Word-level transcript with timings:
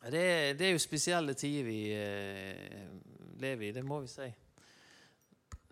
Det 0.00 0.58
det 0.58 0.66
er 0.66 0.70
jo 0.72 0.80
spesielle 0.80 1.34
tider 1.34 1.64
vi 1.64 1.80
eh, 1.92 2.86
lever 3.40 3.68
i, 3.68 3.72
det 3.72 3.84
må 3.84 4.00
vi 4.00 4.08
si. 4.08 4.28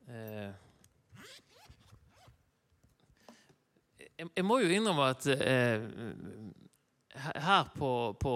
Eh, 0.08 0.50
jeg, 4.19 4.29
jeg 4.37 4.45
må 4.45 4.59
jo 4.61 4.69
innrømme 4.69 5.06
at 5.14 5.27
eh, 5.33 5.87
her 7.17 7.72
på, 7.75 7.93
på, 8.21 8.35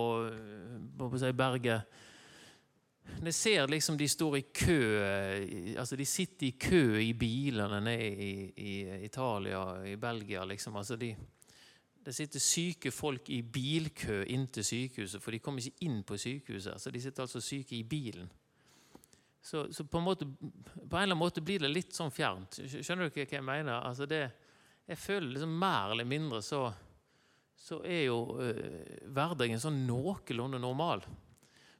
på, 0.99 1.11
si 1.19 1.33
Berget 1.37 2.01
jeg 3.22 3.35
ser 3.35 3.69
liksom 3.69 3.99
de 3.99 4.09
står 4.09 4.37
i 4.38 4.43
kø 4.54 4.79
altså 5.79 5.97
De 5.97 6.06
sitter 6.06 6.47
i 6.47 6.56
kø 6.56 7.01
i 7.03 7.13
bilene 7.13 7.81
nede 7.85 8.09
i, 8.09 8.33
i 8.56 9.04
Italia, 9.04 9.83
i 9.85 9.97
Belgia. 9.97 10.45
liksom, 10.45 10.77
altså 10.77 10.97
de 10.97 11.17
det 12.04 12.14
sitter 12.16 12.42
syke 12.42 12.90
folk 12.90 13.28
i 13.30 13.42
bilkø 13.42 14.22
inn 14.34 14.48
til 14.51 14.64
sykehuset, 14.66 15.22
for 15.22 15.34
de 15.34 15.38
kommer 15.42 15.62
ikke 15.62 15.87
inn 15.87 16.01
på 16.06 16.19
sykehuset. 16.19 16.80
så 16.80 16.91
De 16.91 17.01
sitter 17.01 17.23
altså 17.23 17.41
syke 17.41 17.77
i 17.77 17.84
bilen. 17.87 18.30
Så, 19.43 19.73
så 19.73 19.84
på, 19.84 19.98
en 19.98 20.05
måte, 20.05 20.27
på, 20.27 20.96
en 20.96 21.02
eller 21.02 21.15
annen 21.15 21.19
måte 21.19 21.43
blir 21.43 21.62
det 21.62 21.70
litt 21.70 21.95
sånn 21.95 22.12
fjernt. 22.15 22.60
Skjønner 22.62 23.09
du 23.09 23.16
hva 23.16 23.27
jeg 23.27 23.46
mener? 23.46 23.80
Altså 23.83 24.07
det, 24.07 24.23
jeg 24.87 24.98
føler 24.98 25.34
liksom 25.34 25.55
mer 25.59 25.95
eller 25.95 26.07
mindre 26.07 26.43
så, 26.46 26.69
så 27.59 27.80
er 27.87 28.05
jo 28.07 28.21
øh, 28.43 29.01
hverdagen 29.15 29.62
sånn 29.62 29.82
noenlunde 29.87 30.62
normal. 30.62 31.02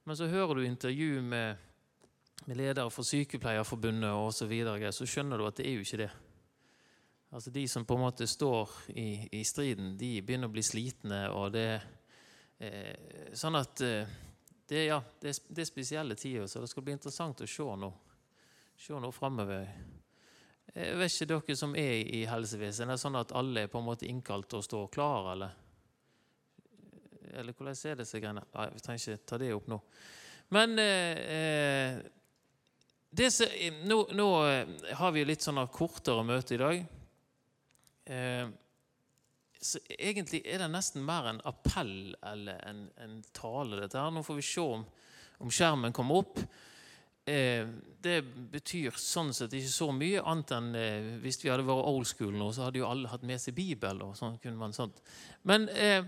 Men 0.03 0.19
så 0.19 0.31
hører 0.31 0.59
du 0.59 0.67
intervju 0.67 1.23
med, 1.23 1.63
med 2.49 2.59
ledere 2.59 2.91
for 2.91 3.07
Sykepleierforbundet 3.07 4.11
osv., 4.11 4.43
så, 4.43 4.51
videre, 4.51 4.95
så 4.95 5.07
skjønner 5.07 5.39
du 5.39 5.47
at 5.47 5.59
det 5.59 5.69
er 5.71 5.79
jo 5.79 5.87
ikke 5.87 6.03
det. 6.03 6.11
Altså 7.33 7.51
De 7.51 7.69
som 7.69 7.85
på 7.89 7.97
en 7.97 8.05
måte 8.05 8.27
står 8.29 8.71
i, 8.89 9.29
i 9.33 9.45
striden, 9.45 9.95
de 9.97 10.19
begynner 10.21 10.51
å 10.51 10.53
bli 10.53 10.65
slitne. 10.65 11.23
og 11.33 11.55
det 11.55 11.81
eh, 12.61 13.33
Sånn 13.33 13.57
at 13.57 13.81
eh, 13.81 14.11
det, 14.69 14.85
ja, 14.85 14.99
det, 15.21 15.33
det, 15.49 15.65
er 15.65 15.69
spesielle 15.71 16.17
tider, 16.17 16.47
så 16.47 16.61
det 16.61 16.69
skal 16.69 16.85
bli 16.85 16.95
interessant 16.97 17.41
å 17.41 17.49
se 17.49 17.65
noe, 17.81 17.97
se 18.77 19.01
framover. 19.17 19.67
Jeg 20.73 21.01
vet 21.01 21.17
ikke 21.17 21.31
dere 21.33 21.57
som 21.59 21.75
er 21.77 21.99
i 22.05 22.23
helsevesenet, 22.29 22.95
er 22.95 22.97
det 22.97 23.03
sånn 23.03 23.21
at 23.21 23.35
alle 23.37 23.65
er 23.65 23.73
på 23.73 23.81
en 23.81 23.89
måte 23.89 24.09
innkalt 24.09 24.53
og 24.57 24.65
står 24.65 24.89
klar, 24.93 25.33
eller? 25.33 25.59
Eller 27.33 27.57
hvordan 27.57 27.77
er 27.89 28.01
det 28.01 28.09
greiene? 28.13 28.45
Nei, 28.55 28.71
vi 28.73 28.85
trenger 28.85 29.15
ikke 29.15 29.29
ta 29.29 29.41
det 29.41 29.55
opp 29.57 29.69
nå. 29.73 29.85
Men 30.53 30.81
eh, 30.81 31.23
eh 31.37 32.03
det, 33.13 33.29
nå, 33.85 34.07
nå, 34.17 34.27
eh, 34.49 34.69
har 34.97 35.13
vi 35.13 35.25
litt 35.29 35.45
sånn 35.45 35.61
kortere 35.69 36.25
møte 36.25 36.55
i 36.57 36.61
dag. 36.61 36.85
Eh, 38.05 38.49
så 39.63 39.79
egentlig 39.95 40.43
er 40.43 40.59
det 40.59 40.73
nesten 40.73 41.05
mer 41.07 41.29
en 41.31 41.41
appell 41.47 42.17
eller 42.27 42.59
en, 42.67 42.87
en 42.99 43.21
tale, 43.35 43.79
dette 43.79 43.99
her. 43.99 44.11
Nå 44.11 44.25
får 44.27 44.41
vi 44.41 44.47
se 44.47 44.65
om, 44.65 44.83
om 45.39 45.53
skjermen 45.55 45.95
kommer 45.95 46.25
opp. 46.25 46.41
Eh, 47.31 47.69
det 48.03 48.17
betyr 48.51 48.97
sånn 48.99 49.31
sett 49.37 49.53
ikke 49.55 49.71
så 49.71 49.93
mye, 49.95 50.25
annet 50.27 50.55
enn 50.57 50.73
eh, 50.75 51.13
hvis 51.23 51.39
vi 51.45 51.53
hadde 51.53 51.67
vært 51.69 51.87
old 51.93 52.09
school 52.11 52.35
nå, 52.35 52.49
så 52.51 52.67
hadde 52.67 52.83
jo 52.83 52.89
alle 52.89 53.13
hatt 53.13 53.23
med 53.27 53.39
seg 53.39 53.55
Bibel. 53.55 54.03
og 54.03 54.17
sånn 54.19 54.41
kunne 54.43 54.59
man 54.59 54.75
sånt. 54.75 54.99
Men 55.47 55.69
eh, 55.71 56.03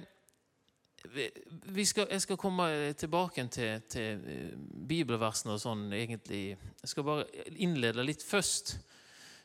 skal, 1.05 2.09
jeg 2.11 2.25
skal 2.25 2.41
komme 2.41 2.67
tilbake 2.99 3.47
til, 3.55 3.87
til 3.87 4.27
eh, 4.27 4.51
bibelversene 4.91 5.55
og 5.55 5.63
sånn, 5.63 5.87
egentlig. 5.95 6.43
Jeg 6.83 6.91
skal 6.91 7.07
bare 7.07 7.47
innlede 7.55 8.03
litt 8.03 8.27
først. 8.27 8.81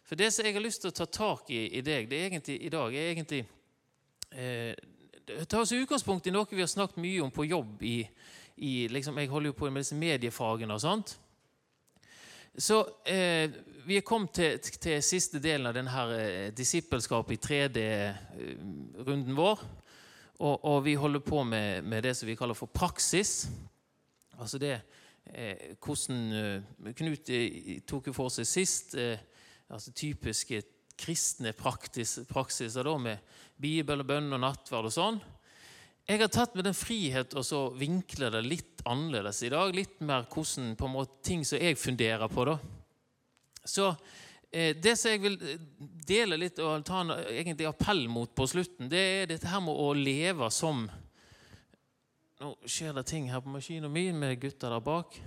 For 0.10 0.18
det 0.18 0.32
som 0.34 0.48
jeg 0.48 0.56
har 0.56 0.64
lyst 0.66 0.82
til 0.82 0.90
å 0.90 0.98
ta 0.98 1.06
tak 1.06 1.52
i 1.54 1.68
i 1.78 1.84
deg 1.86 2.08
det 2.10 2.18
er 2.18 2.32
egentlig, 2.32 2.56
i 2.66 2.72
dag, 2.74 2.96
er 2.98 3.12
egentlig 3.14 3.44
eh, 4.34 4.74
Ta 5.46 5.60
oss 5.62 5.76
utgangspunkt 5.76 6.26
i 6.26 6.32
noe 6.34 6.50
vi 6.50 6.64
har 6.64 6.70
snakket 6.72 6.98
mye 6.98 7.22
om 7.22 7.30
på 7.30 7.46
jobb. 7.46 7.84
i, 7.86 8.00
i 8.66 8.88
liksom, 8.90 9.18
Jeg 9.22 9.30
holder 9.30 9.52
jo 9.52 9.58
på 9.60 9.70
med 9.70 9.84
disse 9.84 9.96
mediefagene 9.96 10.74
og 10.74 10.82
sånt. 10.82 11.14
Så 12.58 12.80
eh, 13.06 13.54
vi 13.86 14.00
er 14.00 14.02
kommet 14.02 14.34
til, 14.34 14.58
til, 14.58 15.04
siste 15.06 15.38
delen 15.40 15.70
av 15.70 15.78
denne 15.78 16.06
eh, 16.18 16.50
disippelskapet 16.58 17.38
i 17.38 17.42
3D-runden 17.46 19.30
eh, 19.30 19.38
vår. 19.38 19.62
Og, 20.40 20.66
og, 20.66 20.82
vi 20.88 20.98
holder 20.98 21.22
på 21.22 21.44
med, 21.44 21.86
med, 21.86 22.02
det 22.04 22.16
som 22.18 22.26
vi 22.26 22.36
kaller 22.40 22.58
for 22.58 22.74
praksis. 22.74 23.46
Altså 24.40 24.58
det 24.58 24.80
eh, 25.30 25.78
hvordan 25.78 26.34
eh, 26.34 26.94
Knut 26.98 27.30
tok 27.86 28.10
jo 28.10 28.18
for 28.18 28.34
seg 28.34 28.50
sist 28.50 28.98
eh, 28.98 29.20
altså 29.70 29.94
typiske 29.96 30.62
kristne 31.00 31.54
praktis, 31.56 32.18
praksiser 32.28 32.88
da, 32.88 32.96
med 33.00 33.36
Bibel 33.60 34.02
og 34.04 34.10
bønn 34.10 34.34
og 34.36 34.42
nattverd 34.44 34.90
og 34.90 34.96
sånn. 34.96 35.20
Jeg 36.10 36.24
har 36.24 36.32
tatt 36.34 36.56
med 36.58 36.66
den 36.66 36.74
frihet 36.78 37.36
og 37.38 37.46
så 37.46 37.60
vinkle 37.78 38.32
det 38.34 38.42
litt 38.48 38.82
annerledes 38.90 39.44
i 39.46 39.52
dag. 39.54 39.76
Litt 39.76 40.00
mer 40.02 40.26
hvordan 40.26 40.74
på 40.80 40.88
en 40.88 40.96
måte 40.96 41.20
ting 41.28 41.44
som 41.46 41.62
jeg 41.62 41.78
funderer 41.78 42.32
på. 42.34 42.48
da. 42.50 42.56
Så 43.62 43.92
eh, 44.50 44.74
Det 44.74 44.96
som 44.98 45.14
jeg 45.14 45.22
vil 45.22 45.38
eh, 45.38 45.62
dele 46.10 46.40
litt 46.42 46.58
og 46.66 46.82
ta 46.88 47.04
en 47.04 47.14
egentlig 47.14 47.70
appell 47.70 48.08
mot 48.10 48.34
på 48.34 48.48
slutten, 48.50 48.90
det 48.90 49.04
er 49.04 49.30
dette 49.30 49.52
her 49.52 49.62
med 49.62 49.78
å 49.78 49.94
leve 49.94 50.50
som 50.54 50.88
Nå 52.40 52.54
skjer 52.64 52.94
det 52.96 53.04
ting 53.04 53.26
her 53.28 53.42
på 53.44 53.52
maskinen 53.52 53.92
min 53.92 54.16
med 54.16 54.38
gutta 54.40 54.70
der 54.72 54.80
bak. 54.80 55.18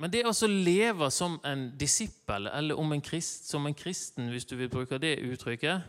Men 0.00 0.08
det 0.08 0.22
å 0.24 0.32
leve 0.48 1.10
som 1.12 1.34
en 1.44 1.66
disippel, 1.76 2.46
eller 2.48 2.78
en 2.80 3.02
krist, 3.04 3.50
som 3.50 3.66
en 3.66 3.76
kristen, 3.76 4.30
hvis 4.32 4.48
du 4.48 4.56
vil 4.56 4.70
bruke 4.72 4.98
det 4.98 5.18
uttrykket 5.20 5.82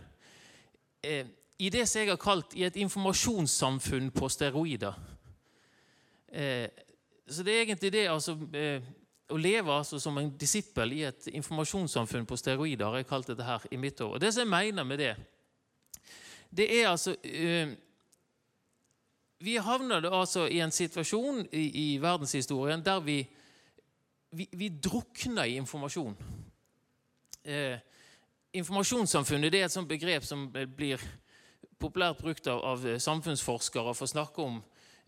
eh, 1.02 1.30
I 1.58 1.70
det 1.72 1.86
som 1.88 2.02
jeg 2.02 2.10
har 2.10 2.20
kalt 2.20 2.56
i 2.60 2.66
et 2.68 2.76
informasjonssamfunn 2.76 4.12
på 4.12 4.30
steroider. 4.30 5.00
Eh, 6.28 6.68
så 7.24 7.44
det 7.44 7.56
er 7.56 7.64
egentlig 7.64 7.92
det 7.94 8.08
altså, 8.12 8.36
eh, 8.54 8.84
Å 9.32 9.38
leve 9.40 9.72
altså, 9.72 10.00
som 10.00 10.18
en 10.20 10.34
disippel 10.36 10.92
i 10.92 11.04
et 11.08 11.28
informasjonssamfunn 11.32 12.28
på 12.28 12.36
steroider 12.36 12.86
har 12.86 13.00
jeg 13.00 13.08
kalt 13.08 13.32
dette 13.32 13.48
her 13.48 13.64
i 13.72 13.80
mitt 13.80 14.02
år. 14.02 14.18
Og 14.18 14.20
det 14.20 14.34
som 14.36 14.44
jeg 14.44 14.52
mener 14.52 14.84
med 14.84 15.00
det, 15.00 15.16
det 16.52 16.68
er 16.82 16.90
altså 16.90 17.16
eh, 17.24 17.78
Vi 19.40 19.56
havner 19.56 20.04
altså 20.12 20.50
i 20.52 20.60
en 20.60 20.72
situasjon 20.72 21.46
i, 21.48 21.70
i 21.96 22.02
verdenshistorien 22.02 22.84
der 22.84 23.00
vi 23.00 23.22
vi, 24.32 24.48
vi 24.52 24.70
drukner 24.70 25.46
i 25.46 25.58
informasjon. 25.60 26.16
Eh, 27.44 27.80
informasjonssamfunnet 28.54 29.56
er 29.56 29.66
et 29.66 29.74
sånt 29.74 29.90
begrep 29.90 30.26
som 30.28 30.48
blir 30.52 31.02
populært 31.82 32.22
brukt 32.22 32.48
av, 32.52 32.62
av 32.74 32.86
samfunnsforskere 33.02 33.96
for 33.98 34.08
å 34.08 34.12
snakke 34.12 34.46
om 34.46 34.60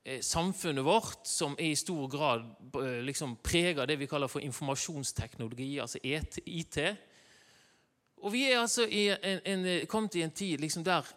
eh, 0.03 0.21
samfunnet 0.25 0.85
vårt, 0.85 1.27
som 1.29 1.55
i 1.61 1.73
stor 1.79 2.07
grad 2.11 2.45
eh, 2.81 3.01
liksom 3.05 3.37
preger 3.45 3.87
det 3.87 3.99
vi 4.01 4.09
kaller 4.11 4.31
for 4.31 4.43
informasjonsteknologi, 4.43 5.75
altså 5.83 6.01
IT. 6.03 6.79
Og 8.23 8.31
vi 8.33 8.47
er 8.49 8.61
altså 8.61 8.87
i 8.87 9.09
en, 9.13 9.43
en, 9.45 9.67
kommet 9.91 10.15
i 10.15 10.23
en 10.25 10.31
tid 10.31 10.63
liksom 10.63 10.85
der 10.87 11.07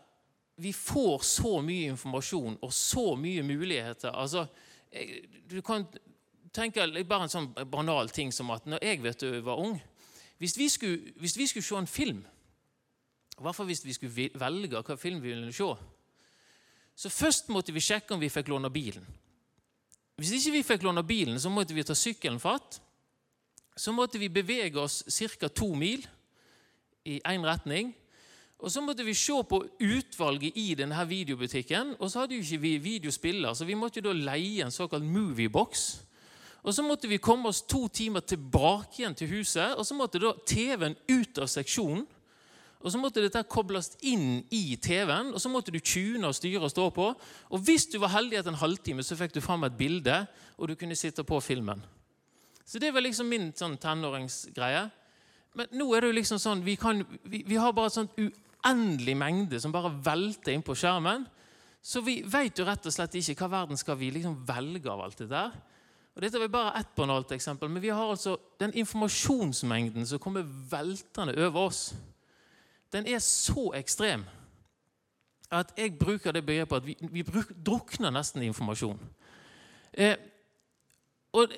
vi 0.56 0.72
får 0.72 1.20
så 1.28 1.58
mye 1.60 1.92
informasjon 1.92 2.54
og 2.64 2.72
så 2.72 3.10
mye 3.20 3.42
muligheter. 3.44 4.14
Altså, 4.16 4.46
eh, 4.90 5.18
du 5.50 5.60
kan 5.62 5.84
tenker 6.56 6.96
bare 7.04 7.26
en 7.26 7.32
sånn 7.32 7.52
banal 7.70 8.10
ting 8.10 8.32
som 8.32 8.50
at 8.54 8.66
når 8.66 8.82
jeg 8.82 9.02
vet 9.04 9.22
du, 9.22 9.28
var 9.44 9.60
ung 9.62 9.76
hvis 10.38 10.56
vi, 10.58 10.68
skulle, 10.68 11.12
hvis 11.16 11.36
vi 11.38 11.46
skulle 11.48 11.64
se 11.64 11.76
en 11.78 11.86
film, 11.88 12.18
i 13.38 13.44
hvert 13.44 13.56
fall 13.56 13.68
hvis 13.70 13.84
vi 13.86 13.94
skulle 13.96 14.28
velge 14.36 14.82
hva 14.84 14.96
film 15.00 15.22
vi 15.22 15.32
ville 15.32 15.52
se, 15.54 15.70
så 16.96 17.12
først 17.12 17.48
måtte 17.52 17.72
vi 17.72 17.80
sjekke 17.84 18.14
om 18.14 18.20
vi 18.20 18.32
fikk 18.32 18.50
låne 18.52 18.70
bilen. 18.72 19.04
Hvis 20.16 20.32
ikke 20.38 20.54
vi 20.54 20.64
fikk 20.64 20.84
låne 20.86 21.04
bilen, 21.04 21.40
så 21.40 21.52
måtte 21.52 21.76
vi 21.76 21.84
ta 21.84 21.96
sykkelen 21.96 22.40
fatt. 22.40 22.78
Så 23.76 23.92
måtte 23.92 24.20
vi 24.20 24.32
bevege 24.32 24.80
oss 24.80 25.02
ca. 25.08 25.48
to 25.48 25.74
mil 25.76 26.06
i 27.04 27.20
én 27.20 27.44
retning. 27.44 27.92
Og 28.58 28.70
Så 28.72 28.80
måtte 28.80 29.04
vi 29.04 29.14
se 29.14 29.36
på 29.44 29.66
utvalget 29.80 30.56
i 30.56 30.74
denne 30.74 31.08
videobutikken. 31.08 31.96
Og 32.00 32.10
så 32.10 32.20
hadde 32.20 32.34
jo 32.34 32.40
ikke 32.40 32.60
vi 32.60 32.78
videospiller, 32.78 33.52
så 33.54 33.64
vi 33.64 33.74
måtte 33.74 34.00
jo 34.00 34.08
da 34.08 34.12
leie 34.12 34.64
en 34.64 34.72
såkalt 34.72 35.04
moviebox. 35.04 36.00
Og 36.66 36.74
Så 36.74 36.82
måtte 36.82 37.08
vi 37.08 37.22
komme 37.22 37.48
oss 37.48 37.62
to 37.62 37.86
timer 37.88 38.20
tilbake 38.26 38.98
igjen 38.98 39.14
til 39.14 39.28
huset. 39.28 39.76
og 39.78 39.86
Så 39.86 39.94
måtte 39.94 40.18
da 40.18 40.32
TV-en 40.46 40.96
ut 41.08 41.38
av 41.38 41.46
seksjonen. 41.46 42.06
Og 42.80 42.92
Så 42.92 42.98
måtte 42.98 43.22
dette 43.22 43.42
kobles 43.48 43.96
inn 44.02 44.44
i 44.50 44.76
TV-en, 44.76 45.32
og 45.34 45.40
så 45.40 45.50
måtte 45.50 45.72
du 45.74 45.80
tune 45.80 46.26
og 46.28 46.34
styre 46.34 46.62
og 46.62 46.70
stå 46.70 46.90
på. 46.90 47.06
Og 47.50 47.58
Hvis 47.58 47.86
du 47.90 47.98
var 47.98 48.12
heldig 48.14 48.38
etter 48.38 48.52
en 48.52 48.60
halvtime, 48.60 49.02
så 49.02 49.16
fikk 49.16 49.34
du 49.34 49.40
fram 49.40 49.64
et 49.64 49.78
bilde, 49.78 50.26
og 50.58 50.68
du 50.68 50.74
kunne 50.74 50.94
sitte 50.94 51.24
på 51.24 51.40
filmen. 51.40 51.82
Så 52.64 52.78
det 52.78 52.92
var 52.94 53.00
liksom 53.00 53.26
min 53.26 53.52
sånn 53.54 53.78
tenåringsgreie. 53.78 54.90
Men 55.54 55.66
nå 55.72 55.86
er 55.94 56.00
det 56.00 56.10
jo 56.10 56.18
liksom 56.18 56.38
sånn, 56.38 56.64
vi, 56.66 56.76
kan, 56.76 57.02
vi, 57.24 57.42
vi 57.46 57.56
har 57.56 57.72
bare 57.72 57.90
en 57.90 57.96
sånn 57.96 58.10
uendelig 58.18 59.16
mengde 59.16 59.60
som 59.62 59.72
bare 59.72 59.90
velter 59.90 60.52
inn 60.52 60.62
på 60.66 60.74
skjermen. 60.74 61.26
Så 61.82 62.02
vi 62.02 62.20
vet 62.22 62.58
jo 62.58 62.66
rett 62.66 62.86
og 62.86 62.92
slett 62.92 63.14
ikke 63.14 63.38
hva 63.40 63.62
verden 63.62 63.78
skal 63.78 63.96
vi 63.98 64.10
liksom 64.10 64.40
velge 64.46 64.90
av 64.90 65.00
alt 65.00 65.18
det 65.22 65.30
der. 65.30 65.54
Og 66.16 66.22
Dette 66.22 66.40
er 66.40 66.48
bare 66.48 66.78
ett 66.80 66.94
banalt 66.96 67.32
eksempel, 67.32 67.68
men 67.68 67.82
vi 67.82 67.88
har 67.92 68.10
altså 68.10 68.36
den 68.60 68.72
informasjonsmengden 68.74 70.06
som 70.06 70.18
kommer 70.18 70.46
veltende 70.70 71.46
over 71.46 71.60
oss. 71.60 71.94
Den 72.92 73.06
er 73.06 73.18
så 73.18 73.72
ekstrem 73.76 74.24
at 75.50 75.74
jeg 75.76 75.98
bruker 75.98 76.32
det 76.32 76.46
begrepet 76.46 76.76
at 76.76 76.86
vi, 76.86 76.96
vi 77.00 77.22
bruk, 77.22 77.52
drukner 77.66 78.10
nesten 78.10 78.42
informasjon. 78.42 78.98
Eh, 79.92 80.16
og 81.32 81.52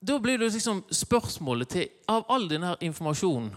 da 0.00 0.18
blir 0.18 0.38
det 0.38 0.52
liksom 0.52 0.84
spørsmålet 0.90 1.68
til 1.68 1.88
Av 2.08 2.24
all 2.28 2.48
denne 2.50 2.74
informasjonen 2.80 3.50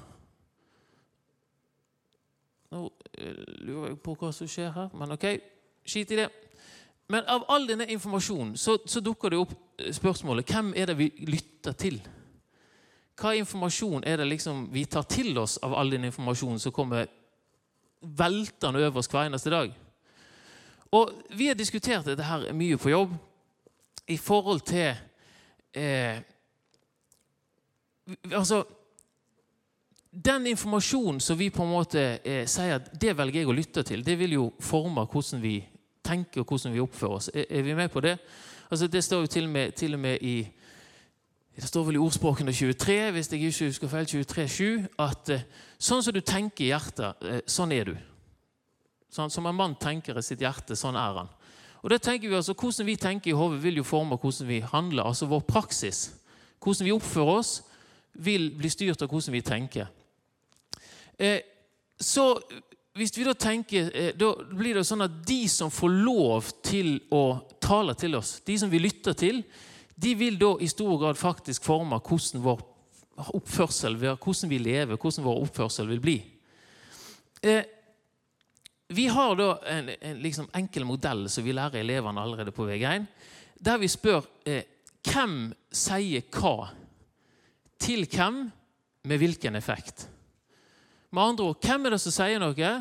Nå 2.72 2.84
eh, 3.18 3.44
lurer 3.64 3.88
jeg 3.88 4.00
på 4.04 4.16
hva 4.20 4.32
som 4.36 4.48
skjer 4.50 4.72
her, 4.76 4.90
men 4.98 5.16
ok, 5.16 5.26
skit 5.86 6.12
i 6.12 6.18
det. 6.20 6.30
Men 7.14 7.28
av 7.30 7.44
all 7.48 7.68
denne 7.70 7.86
informasjonen 7.94 8.56
så, 8.58 8.80
så 8.86 9.00
dukker 9.00 9.30
det 9.30 9.38
opp 9.38 9.52
eh, 9.78 9.92
spørsmålet 9.94 10.50
hvem 10.50 10.72
er 10.74 10.90
det 10.90 10.96
vi 10.98 11.12
lytter 11.30 11.76
til? 11.78 12.00
Hva 13.22 13.36
informasjon 13.38 14.02
er 14.10 14.18
det 14.18 14.26
liksom 14.32 14.64
vi 14.74 14.88
tar 14.90 15.06
til 15.06 15.38
oss 15.38 15.60
av 15.62 15.76
all 15.78 15.94
den 15.94 16.08
informasjonen 16.10 16.58
som 16.64 16.74
kommer 16.74 17.06
veltende 18.02 18.82
over 18.82 19.04
oss 19.04 19.12
hver 19.12 19.28
eneste 19.28 19.54
dag? 19.54 19.76
Og 20.94 21.12
Vi 21.38 21.52
har 21.52 21.58
diskutert 21.58 22.10
dette 22.10 22.26
her 22.26 22.48
mye 22.54 22.80
på 22.82 22.90
jobb 22.90 23.14
i 24.10 24.18
forhold 24.18 24.66
til 24.66 24.96
eh, 25.74 26.18
Altså 28.32 28.64
Den 30.10 30.48
informasjonen 30.50 31.22
som 31.22 31.38
vi 31.38 31.52
på 31.54 31.62
en 31.62 31.76
måte 31.76 32.08
eh, 32.26 32.48
sier 32.50 32.80
at 32.80 32.90
det 33.02 33.14
velger 33.18 33.44
jeg 33.44 33.54
å 33.54 33.56
lytte 33.58 33.86
til, 33.86 34.02
det 34.06 34.18
vil 34.18 34.34
jo 34.40 34.50
forme 34.62 35.06
hvordan 35.06 35.42
vi 35.46 35.60
tenker 36.06 36.42
og 36.42 36.48
hvordan 36.48 36.74
vi 36.74 36.84
oppfører 36.84 37.20
oss. 37.20 37.30
Er, 37.34 37.46
er 37.50 37.62
vi 37.62 37.74
med 37.74 37.90
på 37.90 38.02
det? 38.04 38.18
Altså 38.72 38.88
Det 38.88 39.04
står 39.04 39.20
jo 39.20 39.28
til 39.28 39.44
og 39.44 39.50
med, 39.50 39.72
til 39.72 39.94
og 39.94 40.00
med 40.00 40.18
i 40.22 40.36
det 41.56 41.68
står 41.70 41.84
vel 41.86 41.96
i 41.96 42.02
ordspråkene 42.02 42.54
23, 42.54 43.12
hvis 43.12 43.28
jeg 43.32 43.42
ikke 43.42 43.66
husker 43.68 43.88
feil, 43.88 44.06
23, 44.06 44.48
7, 44.48 44.88
at 45.00 45.30
eh, 45.30 45.44
sånn 45.78 46.02
som 46.02 46.16
du 46.16 46.22
tenker 46.26 46.66
i 46.66 46.72
hjertet, 46.72 47.22
eh, 47.30 47.44
sånn 47.46 47.72
er 47.76 47.92
du. 47.92 47.94
Sånn, 49.14 49.30
som 49.30 49.46
en 49.46 49.54
mann 49.54 49.76
tenker 49.78 50.18
i 50.18 50.24
sitt 50.26 50.42
hjerte, 50.42 50.74
sånn 50.74 50.98
er 50.98 51.20
han. 51.20 51.30
Og 51.84 51.92
det 51.94 52.02
tenker 52.02 52.32
vi 52.32 52.40
altså, 52.40 52.56
Hvordan 52.58 52.88
vi 52.88 52.96
tenker 52.98 53.30
i 53.30 53.38
hodet, 53.38 53.62
vil 53.62 53.78
jo 53.78 53.86
forme 53.86 54.18
hvordan 54.18 54.48
vi 54.50 54.60
handler. 54.66 55.04
Altså 55.04 55.28
vår 55.30 55.44
praksis. 55.46 56.14
Hvordan 56.64 56.88
vi 56.88 56.96
oppfører 56.96 57.38
oss, 57.38 57.54
vil 58.14 58.50
bli 58.58 58.72
styrt 58.72 59.04
av 59.04 59.12
hvordan 59.12 59.36
vi 59.36 59.42
tenker. 59.46 59.92
Eh, 61.20 61.42
så 62.00 62.34
hvis 62.94 63.14
vi 63.18 63.26
da 63.26 63.34
tenker, 63.34 63.90
eh, 63.96 64.12
da 64.16 64.34
blir 64.54 64.78
det 64.78 64.86
sånn 64.86 65.06
at 65.06 65.22
de 65.26 65.48
som 65.50 65.72
får 65.74 65.94
lov 66.06 66.52
til 66.66 67.00
å 67.12 67.42
tale 67.62 67.96
til 67.98 68.20
oss, 68.20 68.40
de 68.46 68.58
som 68.62 68.70
vi 68.70 68.82
lytter 68.84 69.18
til, 69.18 69.42
de 69.96 70.14
vil 70.18 70.38
da 70.38 70.54
i 70.62 70.70
stor 70.70 70.98
grad 71.02 71.18
faktisk 71.18 71.66
forme 71.66 71.98
hvordan 72.02 72.44
vår 72.44 72.62
oppførsel, 73.38 73.98
hvordan 73.98 74.50
vi 74.50 74.60
lever, 74.62 74.98
hvordan 74.98 75.26
vår 75.26 75.42
oppførsel 75.46 75.90
vil 75.90 76.04
bli. 76.04 76.18
Eh, 77.42 77.64
vi 78.94 79.08
har 79.10 79.36
da 79.36 79.50
en, 79.74 79.90
en 79.90 80.22
liksom 80.22 80.50
enkel 80.54 80.86
modell 80.86 81.26
som 81.30 81.46
vi 81.46 81.54
lærer 81.56 81.82
elevene 81.82 82.22
allerede 82.22 82.54
på 82.54 82.68
VG1, 82.68 83.06
der 83.64 83.82
vi 83.82 83.90
spør 83.90 84.26
eh, 84.46 84.66
hvem 85.04 85.54
sier 85.74 86.26
hva 86.30 86.70
til 87.84 88.06
hvem 88.06 88.46
med 89.10 89.20
hvilken 89.20 89.58
effekt. 89.60 90.08
Med 91.14 91.24
andre 91.24 91.52
ord, 91.52 91.62
Hvem 91.62 91.86
er 91.86 91.94
det 91.94 92.02
som 92.02 92.12
sier 92.16 92.42
noe? 92.42 92.72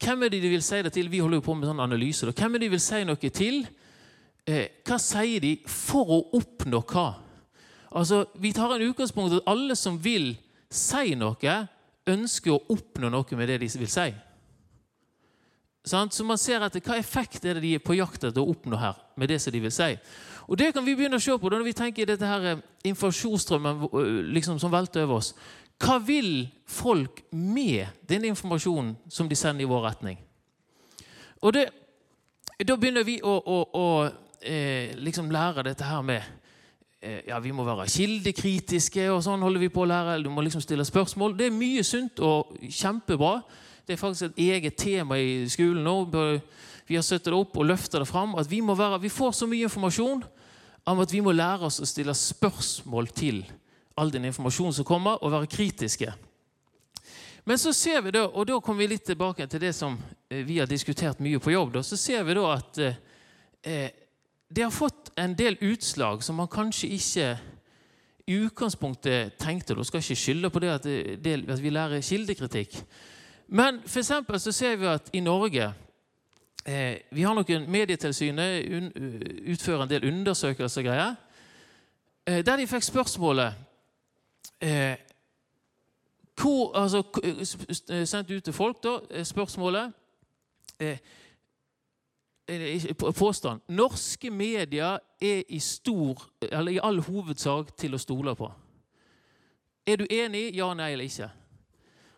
Hvem 0.00 0.22
er 0.24 0.32
det 0.32 0.42
de 0.42 0.48
vil 0.50 0.62
si 0.64 0.82
det 0.82 0.92
til? 0.92 1.10
Vi 1.12 1.20
holder 1.22 1.38
jo 1.38 1.44
på 1.46 1.54
med 1.54 1.68
sånn 1.68 1.82
analyse. 1.84 2.26
Da. 2.26 2.32
Hvem 2.34 2.54
er 2.54 2.58
det 2.58 2.66
de 2.66 2.74
vil 2.74 2.82
si 2.82 3.04
noe 3.06 3.30
til? 3.30 3.66
eh, 4.46 4.68
hva 4.86 4.96
sier 4.98 5.42
de 5.42 5.52
for 5.68 6.08
å 6.10 6.20
oppnå 6.40 6.80
hva? 6.90 7.10
Altså, 7.92 8.24
Vi 8.38 8.52
tar 8.52 8.74
en 8.74 8.88
utgangspunkt 8.88 9.36
at 9.36 9.46
alle 9.46 9.76
som 9.76 9.98
vil 9.98 10.36
si 10.70 11.14
noe, 11.14 11.68
ønsker 12.06 12.54
å 12.54 12.62
oppnå 12.70 13.10
noe 13.10 13.36
med 13.36 13.48
det 13.48 13.60
de 13.60 13.68
vil 13.78 13.88
si. 13.90 14.08
Så 15.84 16.24
man 16.24 16.38
ser 16.38 16.60
etter 16.62 16.80
Hva 16.80 16.98
effekt 16.98 17.44
er 17.44 17.54
det 17.54 17.62
de 17.62 17.74
er 17.74 17.84
på 17.84 17.96
jakt 17.96 18.24
etter 18.24 18.40
å 18.40 18.50
oppnå 18.50 18.78
her? 18.78 18.96
med 19.20 19.28
det 19.28 19.40
som 19.40 19.52
de 19.52 19.60
vil 19.60 19.72
si. 19.72 19.98
Og 20.48 20.58
Det 20.58 20.72
kan 20.74 20.84
vi 20.84 20.94
begynne 20.96 21.16
å 21.16 21.22
se 21.22 21.36
på 21.38 21.50
når 21.52 21.62
vi 21.62 21.72
tenker 21.76 22.02
i 22.02 22.08
dette 22.08 22.26
her 22.26 22.44
eh, 22.48 22.62
informasjonsstrømmen 22.88 23.82
eh, 23.84 24.06
liksom, 24.32 24.58
som 24.58 24.72
velter 24.72 25.04
over 25.04 25.20
oss. 25.20 25.34
Hva 25.80 25.96
vil 26.04 26.48
folk 26.68 27.22
med 27.32 27.86
den 28.08 28.26
informasjonen 28.28 28.96
som 29.08 29.28
de 29.28 29.36
sender 29.38 29.64
i 29.64 29.70
vår 29.70 29.86
retning? 29.88 30.18
Og 31.40 31.54
det, 31.56 31.70
Da 32.60 32.76
begynner 32.76 33.06
vi 33.08 33.16
å, 33.24 33.32
å, 33.40 33.58
å 33.72 33.86
eh, 34.44 34.92
liksom 35.00 35.30
lære 35.32 35.64
dette 35.64 35.86
her 35.88 36.02
med 36.04 36.20
eh, 37.00 37.22
ja, 37.26 37.38
Vi 37.40 37.54
må 37.56 37.64
være 37.64 37.88
kildekritiske, 37.88 39.06
og 39.08 39.22
sånn 39.24 39.40
holder 39.40 39.62
vi 39.64 39.70
på 39.72 39.80
å 39.80 39.88
lære. 39.88 40.18
Du 40.20 40.28
må 40.28 40.44
liksom 40.44 40.60
stille 40.60 40.84
spørsmål. 40.84 41.38
Det 41.38 41.48
er 41.48 41.56
mye 41.56 41.84
sunt 41.86 42.20
og 42.20 42.52
kjempebra. 42.60 43.38
Det 43.86 43.96
er 43.96 44.02
faktisk 44.02 44.28
et 44.28 44.42
eget 44.52 44.76
tema 44.76 45.16
i 45.16 45.48
skolen 45.48 45.80
nå. 45.88 45.96
Vi 46.86 46.98
har 46.98 47.06
satt 47.06 47.24
det 47.24 47.32
opp 47.32 47.56
og 47.56 47.70
løfta 47.70 48.02
det 48.02 48.10
fram. 48.10 48.36
at 48.36 48.50
vi, 48.50 48.60
må 48.60 48.76
være, 48.76 49.00
vi 49.00 49.08
får 49.08 49.32
så 49.32 49.48
mye 49.48 49.64
informasjon 49.70 50.20
om 50.84 51.00
at 51.00 51.12
vi 51.12 51.24
må 51.24 51.32
lære 51.32 51.70
oss 51.70 51.80
å 51.80 51.88
stille 51.88 52.14
spørsmål 52.14 53.08
til 53.16 53.40
all 53.94 54.10
den 54.12 54.24
informasjonen 54.24 54.74
som 54.76 54.84
kommer, 54.84 55.22
og 55.24 55.32
være 55.32 55.50
kritiske. 55.50 56.12
Men 57.44 57.58
så 57.58 57.72
ser 57.72 58.00
vi 58.04 58.12
da, 58.14 58.26
og 58.28 58.46
da 58.46 58.60
kommer 58.60 58.84
vi 58.84 58.92
litt 58.94 59.06
tilbake 59.08 59.46
til 59.46 59.62
det 59.62 59.72
som 59.74 59.96
eh, 60.28 60.44
vi 60.46 60.58
har 60.60 60.68
diskutert 60.68 61.20
mye 61.20 61.40
på 61.40 61.54
jobb, 61.54 61.72
da, 61.78 61.82
så 61.82 61.96
ser 61.96 62.22
vi 62.24 62.36
da 62.38 62.46
at 62.54 62.78
eh, 62.78 63.00
eh 63.62 63.90
det 64.50 64.64
har 64.64 64.70
fått 64.74 65.12
en 65.14 65.34
del 65.38 65.54
utslag 65.62 66.24
som 66.26 66.34
man 66.36 66.48
kanskje 66.50 66.88
ikke 66.90 67.26
i 68.26 68.34
utgangspunktet 68.34 69.38
tenkte. 69.38 69.74
Du 69.74 69.84
skal 69.84 70.02
ikke 70.02 70.16
skylde 70.18 70.50
på 70.50 70.58
det 70.58 70.70
at, 70.70 70.88
det, 71.24 71.34
at 71.48 71.62
vi 71.62 71.70
lærer 71.70 72.02
kildekritikk. 72.02 72.74
Men 73.46 73.80
for 73.86 74.38
så 74.38 74.52
ser 74.52 74.76
vi 74.76 74.86
at 74.86 75.10
i 75.12 75.20
Norge 75.20 75.72
eh, 76.66 76.98
Vi 77.10 77.22
har 77.22 77.34
noen 77.34 77.70
Medietilsynet 77.70 78.66
un, 78.70 78.90
utfører 79.50 79.82
en 79.82 79.90
del 79.90 80.06
undersøkelser 80.06 80.82
og 80.82 80.86
greier. 80.86 81.16
Eh, 82.26 82.44
der 82.46 82.56
de 82.56 82.66
fikk 82.66 82.86
spørsmålet 82.86 83.54
eh, 84.60 84.96
hvor, 86.40 86.76
altså, 86.76 87.02
Sendt 88.04 88.30
ut 88.30 88.44
til 88.44 88.52
folk 88.52 88.82
da, 88.84 89.24
spørsmålet 89.24 89.92
eh, 90.80 90.98
påstand. 93.18 93.60
Norske 93.68 94.30
medier 94.30 94.98
er 95.20 95.42
i, 95.48 95.58
stor, 95.58 96.30
eller 96.52 96.72
i 96.72 96.80
all 96.82 97.00
hovedsak 97.00 97.76
til 97.76 97.94
å 97.94 98.00
stole 98.00 98.34
på. 98.36 98.50
Er 99.86 99.96
du 99.96 100.06
enig? 100.10 100.56
Ja, 100.56 100.72
nei 100.74 100.92
eller 100.92 101.04
ikke? 101.04 101.30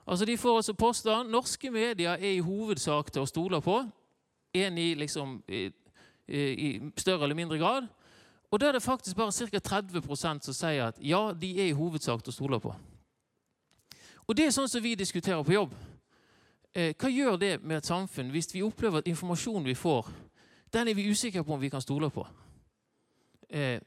Altså 0.06 0.24
De 0.24 0.36
får 0.38 0.56
altså 0.56 0.74
påstand. 0.74 1.30
Norske 1.30 1.70
medier 1.70 2.10
er 2.10 2.36
i 2.36 2.38
hovedsak 2.38 3.12
til 3.12 3.22
å 3.22 3.26
stole 3.26 3.60
på. 3.62 3.82
Enig 4.54 4.96
liksom, 4.98 5.42
i, 5.48 5.70
i 6.28 6.80
større 6.96 7.24
eller 7.24 7.38
mindre 7.38 7.58
grad. 7.58 7.86
Og 8.52 8.60
da 8.60 8.69
er 8.69 8.76
det 8.76 8.82
faktisk 8.84 9.16
bare 9.16 9.32
ca. 9.32 9.59
30 9.59 10.16
som 10.21 10.40
sier 10.54 10.90
at 10.90 10.99
ja, 11.00 11.32
de 11.32 11.50
er 11.61 11.71
i 11.71 11.76
hovedsak 11.76 12.21
til 12.23 12.30
å 12.30 12.37
stole 12.37 12.61
på. 12.61 12.75
Og 14.28 14.37
Det 14.37 14.47
er 14.47 14.52
sånn 14.54 14.68
som 14.68 14.82
vi 14.82 14.94
diskuterer 14.94 15.42
på 15.42 15.56
jobb. 15.56 15.73
Eh, 16.75 16.94
hva 16.97 17.09
gjør 17.09 17.37
det 17.37 17.54
med 17.62 17.80
et 17.80 17.88
samfunn 17.88 18.30
hvis 18.32 18.52
vi 18.54 18.62
opplever 18.64 19.02
at 19.02 19.09
informasjonen 19.09 19.66
vi 19.66 19.75
får, 19.76 20.09
den 20.73 20.88
er 20.88 20.97
vi 20.97 21.11
usikre 21.11 21.44
på 21.44 21.52
om 21.52 21.61
vi 21.61 21.71
kan 21.73 21.82
stole 21.85 22.09
på? 22.11 22.25
Eh, 23.49 23.80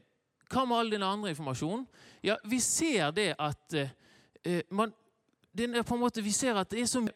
hva 0.50 0.66
med 0.66 0.78
all 0.78 0.92
den 0.94 1.04
andre 1.04 1.32
informasjonen? 1.34 1.88
Ja, 2.24 2.36
Vi 2.44 2.60
ser 2.60 3.12
det 3.12 3.36
at 3.40 3.74
eh, 3.74 4.62
man, 4.70 4.94
på 5.56 5.94
en 5.96 6.00
måte, 6.00 6.22
vi 6.22 6.32
ser 6.32 6.56
at 6.56 6.70
det 6.72 6.82
er 6.82 6.86
så 6.86 7.08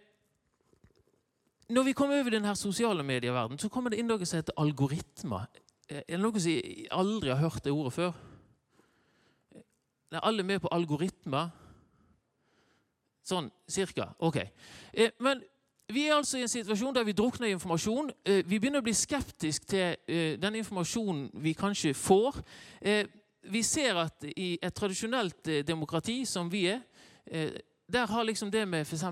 Når 1.69 1.83
vi 1.83 1.93
kommer 1.93 2.19
over 2.19 2.29
denne 2.29 2.55
sosiale 2.55 3.03
medieverdenen, 3.03 3.59
så 3.59 3.69
kommer 3.69 3.89
det 3.89 3.99
inn 3.99 4.07
noe 4.07 4.25
som 4.25 4.39
heter 4.39 4.57
algoritmer. 4.57 5.45
Er 5.89 6.03
det 6.05 6.19
noen 6.21 6.41
som 6.41 6.97
aldri 7.01 7.31
har 7.33 7.41
hørt 7.41 7.63
det 7.65 7.73
ordet 7.73 7.93
før? 7.95 8.17
Er 10.13 10.25
alle 10.25 10.43
med 10.45 10.61
på 10.61 10.69
algoritmer? 10.73 11.49
Sånn 13.25 13.49
cirka. 13.69 14.11
Ok. 14.25 14.37
Men 15.21 15.41
vi 15.89 16.05
er 16.05 16.19
altså 16.19 16.37
i 16.37 16.43
en 16.45 16.51
situasjon 16.51 16.93
der 16.93 17.05
vi 17.07 17.15
drukner 17.17 17.49
i 17.49 17.55
informasjon. 17.55 18.11
Eh, 18.21 18.43
vi 18.45 18.59
begynner 18.59 18.83
å 18.83 18.85
bli 18.85 18.93
skeptiske 18.93 19.69
til 19.69 19.95
eh, 20.05 20.35
den 20.37 20.59
informasjonen 20.59 21.31
vi 21.41 21.55
kanskje 21.57 21.95
får. 21.97 22.37
Eh, 22.81 23.07
vi 23.49 23.63
ser 23.65 23.97
at 23.97 24.27
i 24.29 24.51
et 24.61 24.75
tradisjonelt 24.75 25.49
demokrati 25.65 26.21
som 26.29 26.51
vi 26.51 26.67
er, 26.69 26.83
der 27.89 28.09
har 28.11 28.25
liksom 28.27 28.49
det 28.51 28.65
med 28.67 28.83
f.eks. 28.83 29.03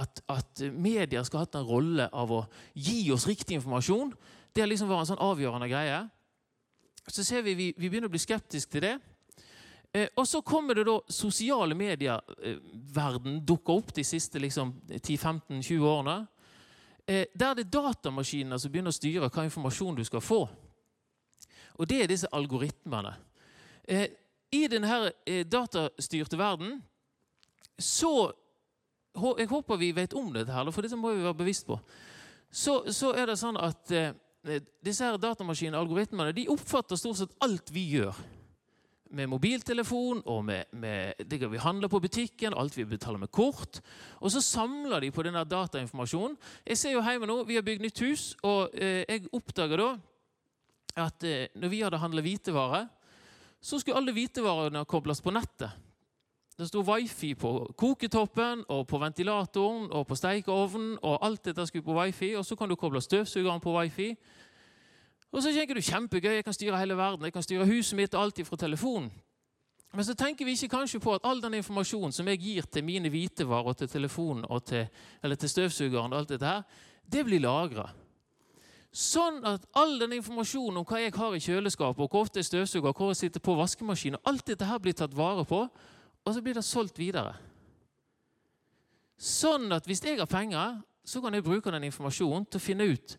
At, 0.00 0.22
at 0.32 0.62
medier 0.72 1.26
skal 1.26 1.42
ha 1.42 1.44
hatt 1.44 1.58
en 1.60 1.66
rolle 1.68 2.06
av 2.08 2.32
å 2.32 2.40
gi 2.74 3.02
oss 3.14 3.26
riktig 3.28 3.58
informasjon, 3.58 4.14
det 4.58 4.62
har 4.64 4.70
liksom 4.72 4.88
vært 4.90 5.04
en 5.04 5.10
sånn 5.12 5.20
avgjørende 5.22 5.68
greie. 5.70 5.98
Så 7.06 7.22
ser 7.22 7.44
vi 7.46 7.52
vi, 7.54 7.66
vi 7.78 7.86
begynner 7.86 8.10
å 8.10 8.10
bli 8.10 8.18
skeptiske 8.18 8.72
til 8.72 8.82
det. 8.82 8.96
Eh, 9.94 10.08
og 10.18 10.26
så 10.26 10.40
kommer 10.42 10.74
det 10.74 10.84
da 10.88 10.96
sosiale 11.14 11.78
medier-verden 11.78 13.38
dukker 13.46 13.78
opp 13.78 13.94
de 13.94 14.02
siste 14.02 14.42
liksom, 14.42 14.74
10-15-20 14.90 15.86
årene. 15.86 16.16
Eh, 17.06 17.30
der 17.38 17.54
det 17.54 17.68
er 17.68 17.72
datamaskiner 17.78 18.58
som 18.58 18.74
begynner 18.74 18.90
å 18.90 18.98
styre 18.98 19.30
hva 19.30 19.46
informasjon 19.46 20.02
du 20.02 20.04
skal 20.10 20.26
få. 20.26 20.42
Og 21.78 21.86
det 21.86 22.02
er 22.02 22.10
disse 22.10 22.34
algoritmene. 22.34 23.14
Eh, 23.86 24.08
I 24.58 24.66
denne 24.66 25.04
eh, 25.22 25.44
datastyrte 25.46 26.34
verden 26.34 26.80
så 27.78 28.32
Jeg 29.38 29.48
håper 29.50 29.76
vi 29.78 29.94
vet 29.94 30.14
om 30.14 30.32
dette, 30.34 30.50
her, 30.52 30.70
for 30.70 30.82
det 30.82 30.98
må 30.98 31.14
vi 31.14 31.22
være 31.22 31.34
bevisst 31.34 31.66
på. 31.66 31.78
så, 32.50 32.84
så 32.92 33.14
er 33.14 33.26
det 33.26 33.38
sånn 33.38 33.56
at 33.58 33.90
eh, 33.90 34.12
disse 34.84 35.04
her 35.04 35.18
datamaskinene, 35.20 35.78
algoritmene, 35.78 36.34
de 36.36 36.48
oppfatter 36.52 36.98
stort 36.98 37.20
sett 37.20 37.38
alt 37.44 37.72
vi 37.74 37.84
gjør. 37.96 38.18
Med 39.18 39.30
mobiltelefon 39.32 40.20
og 40.28 40.42
med, 40.44 40.68
med 40.76 41.22
det 41.24 41.40
vi 41.48 41.60
handler 41.62 41.88
på 41.88 42.00
butikken, 42.04 42.54
alt 42.54 42.76
vi 42.76 42.84
betaler 42.84 43.22
med 43.22 43.32
kort. 43.32 43.80
Og 44.20 44.32
så 44.32 44.42
samler 44.44 45.00
de 45.00 45.10
på 45.10 45.24
denne 45.24 45.46
datainformasjonen. 45.48 46.36
Jeg 46.68 46.78
ser 46.78 46.92
jo 46.92 47.02
hjemme 47.02 47.28
nå, 47.28 47.42
Vi 47.48 47.56
har 47.56 47.64
bygd 47.64 47.82
nytt 47.82 48.04
hus, 48.04 48.34
og 48.44 48.74
eh, 48.74 49.04
jeg 49.08 49.30
oppdager 49.32 49.80
da 49.80 49.90
at 50.98 51.24
eh, 51.24 51.48
når 51.56 51.72
vi 51.72 51.82
hadde 51.82 52.00
handla 52.02 52.24
hvitevarer, 52.24 52.88
så 53.60 53.78
skulle 53.78 53.98
alle 53.98 54.14
hvitevarene 54.14 54.84
kobles 54.86 55.22
på 55.24 55.32
nettet. 55.34 55.72
Det 56.58 56.66
sto 56.66 56.80
wifi 56.82 57.34
på 57.38 57.72
koketoppen, 57.78 58.64
og 58.68 58.86
på 58.86 58.98
ventilatoren 58.98 59.92
og 59.92 60.06
på 60.06 60.14
stekeovnen. 60.14 60.98
og 61.02 61.26
alt 61.26 61.44
dette 61.44 61.66
skulle 61.66 61.84
på 61.84 61.94
wifi, 62.00 62.34
og 62.34 62.44
Så 62.44 62.56
kan 62.56 62.68
du 62.68 62.74
koble 62.74 63.00
støvsugeren 63.00 63.60
på 63.60 63.78
wifi. 63.78 64.16
Og 65.32 65.42
så 65.42 65.52
tenker 65.52 65.74
du 65.74 65.80
kjempegøy, 65.80 66.34
jeg 66.34 66.44
kan 66.44 66.52
styre 66.52 66.78
hele 66.78 66.96
verden, 66.96 67.24
jeg 67.24 67.32
kan 67.32 67.42
styre 67.42 67.66
huset 67.66 67.96
mitt 67.96 68.14
alltid 68.14 68.44
fra 68.44 68.56
telefonen. 68.56 69.10
Men 69.92 70.04
så 70.04 70.14
tenker 70.14 70.44
vi 70.44 70.50
ikke 70.50 70.68
kanskje 70.68 71.00
på 71.00 71.14
at 71.14 71.20
all 71.24 71.42
den 71.42 71.54
informasjonen 71.54 72.12
som 72.12 72.28
jeg 72.28 72.38
gir 72.38 72.62
til 72.62 72.84
mine 72.84 73.08
hvitevarer, 73.08 73.66
og 73.66 73.76
til 73.76 73.88
telefonen 73.88 74.44
og 74.48 74.64
til, 74.64 74.86
eller 75.22 75.36
til 75.36 75.48
støvsugeren, 75.48 76.12
og 76.12 76.18
alt 76.18 76.28
dette 76.28 76.46
her, 76.46 76.62
det 77.12 77.24
blir 77.24 77.40
lagra. 77.40 77.90
Sånn 78.92 79.44
at 79.44 79.64
all 79.76 79.98
den 80.00 80.12
informasjonen 80.12 80.80
om 80.80 80.84
hva 80.88 81.00
jeg 81.00 81.14
har 81.14 81.36
i 81.36 81.40
kjøleskapet, 81.40 82.02
og 82.02 82.10
hvor 82.10 82.26
ofte 82.26 82.38
jeg 82.38 82.44
støvsuger, 82.44 82.92
hvor 82.92 83.12
jeg 83.12 83.16
sitter 83.16 83.40
på 83.40 83.54
vaskemaskinen, 83.54 84.20
alt 84.24 84.46
dette 84.46 84.64
her 84.64 84.78
blir 84.78 84.96
tatt 84.96 85.16
vare 85.16 85.44
på 85.44 85.68
og 86.28 86.34
så 86.34 86.42
blir 86.44 86.58
det 86.58 86.66
solgt 86.66 86.98
videre. 87.00 87.32
Sånn 89.16 89.72
at 89.72 89.86
hvis 89.88 90.02
jeg 90.04 90.20
har 90.20 90.28
penger, 90.28 90.76
så 91.08 91.22
kan 91.24 91.34
jeg 91.34 91.46
bruke 91.46 91.72
den 91.72 91.88
informasjonen 91.88 92.44
til 92.46 92.60
å 92.60 92.62
finne 92.62 92.86
ut 92.92 93.16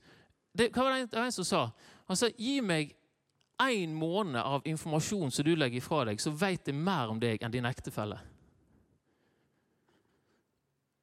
det, 0.53 0.69
Hva 0.73 0.85
var 0.85 0.95
det 0.99 1.17
en 1.17 1.33
som 1.33 1.45
sa? 1.45 1.61
Han 2.09 2.17
sa 2.17 2.29
gi 2.37 2.59
meg 2.61 2.93
én 3.61 3.91
måned 3.93 4.39
av 4.39 4.65
informasjon 4.67 5.31
som 5.31 5.45
du 5.45 5.55
legger 5.55 5.83
fra 5.83 6.03
deg, 6.07 6.21
så 6.21 6.31
vet 6.31 6.69
jeg 6.69 6.77
mer 6.77 7.11
om 7.11 7.19
deg 7.19 7.41
enn 7.43 7.53
din 7.53 7.67
ektefelle. 7.69 8.17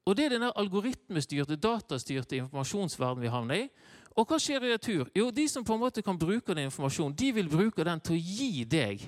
Og 0.06 0.14
Det 0.16 0.24
er 0.24 0.36
denne 0.36 0.52
algoritmestyrte, 0.54 1.58
datastyrte 1.58 2.38
informasjonsverdenen 2.38 3.26
vi 3.26 3.32
havner 3.32 3.62
i. 3.64 3.68
Og 4.16 4.26
hva 4.30 4.38
skjer 4.40 4.62
i 4.62 4.72
retur? 4.72 5.10
Jo, 5.14 5.30
De 5.30 5.48
som 5.48 5.64
på 5.64 5.74
en 5.74 5.82
måte 5.82 6.02
kan 6.02 6.18
bruke 6.18 6.54
den 6.54 6.70
informasjonen, 6.70 7.16
de 7.16 7.32
vil 7.32 7.50
bruke 7.50 7.84
den 7.84 8.00
til 8.00 8.14
å 8.14 8.22
gi 8.22 8.64
deg 8.64 9.02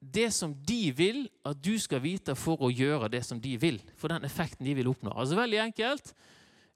det 0.00 0.28
som 0.32 0.54
de 0.54 0.92
vil 0.94 1.24
at 1.46 1.58
du 1.64 1.74
skal 1.78 2.02
vite 2.02 2.34
for 2.38 2.60
å 2.62 2.70
gjøre 2.70 3.10
det 3.10 3.24
som 3.26 3.40
de 3.42 3.56
vil. 3.58 3.80
For 3.98 4.12
den 4.12 4.24
effekten 4.24 4.66
de 4.66 4.76
vil 4.78 4.90
oppnå. 4.90 5.10
Altså 5.14 5.38
Veldig 5.38 5.58
enkelt. 5.68 6.12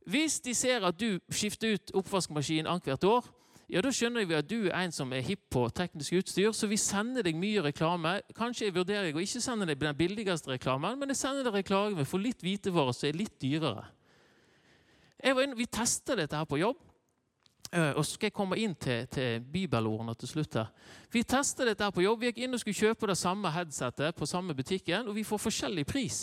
Hvis 0.07 0.41
de 0.43 0.55
ser 0.55 0.83
at 0.83 0.99
du 0.99 1.21
skifter 1.31 1.77
ut 1.77 1.95
oppvaskmaskinen 1.95 2.67
annethvert 2.67 3.05
år, 3.07 3.29
ja, 3.71 3.81
da 3.81 3.89
skjønner 3.95 4.27
vi 4.29 4.35
at 4.37 4.49
du 4.51 4.67
er 4.67 4.83
en 4.83 4.93
som 4.93 5.13
er 5.15 5.23
hipp 5.25 5.47
på 5.55 5.63
teknisk 5.73 6.19
utstyr, 6.19 6.51
så 6.53 6.67
vi 6.69 6.77
sender 6.77 7.25
deg 7.25 7.39
mye 7.41 7.63
reklame. 7.65 8.19
Kanskje 8.37 8.67
jeg 8.67 8.75
vurderer 8.77 9.15
å 9.15 9.23
ikke 9.23 9.41
sende 9.41 9.69
deg 9.71 9.81
den 9.81 9.97
billigste 9.97 10.51
reklamen, 10.53 10.99
men 11.01 11.15
jeg 11.15 11.23
sender 11.23 11.47
deg 11.47 11.63
reklame 11.63 12.05
for 12.05 12.21
litt 12.21 12.43
hvitevarer 12.45 12.97
som 12.97 13.09
er 13.09 13.21
litt 13.23 13.39
dyrere. 13.41 13.87
Inne, 15.23 15.55
vi 15.57 15.69
tester 15.71 16.19
dette 16.19 16.37
her 16.37 16.49
på 16.51 16.59
jobb. 16.61 16.83
Eh, 17.71 17.93
og 17.97 18.05
så 18.05 18.17
skal 18.17 18.29
jeg 18.29 18.37
komme 18.37 18.59
inn 18.61 18.75
til, 18.75 19.07
til 19.13 19.41
bibelordene 19.53 20.15
til 20.19 20.29
slutt. 20.29 20.55
her. 20.55 20.73
Vi 21.13 21.23
testet 21.23 21.71
dette 21.71 21.85
her 21.85 21.95
på 21.95 22.05
jobb. 22.05 22.21
Vi 22.21 22.33
gikk 22.33 22.43
inn 22.45 22.55
og 22.57 22.61
skulle 22.61 22.81
kjøpe 22.89 23.09
det 23.09 23.19
samme 23.21 23.53
headsetet 23.55 24.17
på 24.17 24.27
samme 24.27 24.55
butikken, 24.55 25.09
og 25.09 25.17
vi 25.17 25.25
får 25.25 25.41
forskjellig 25.47 25.87
pris. 25.87 26.21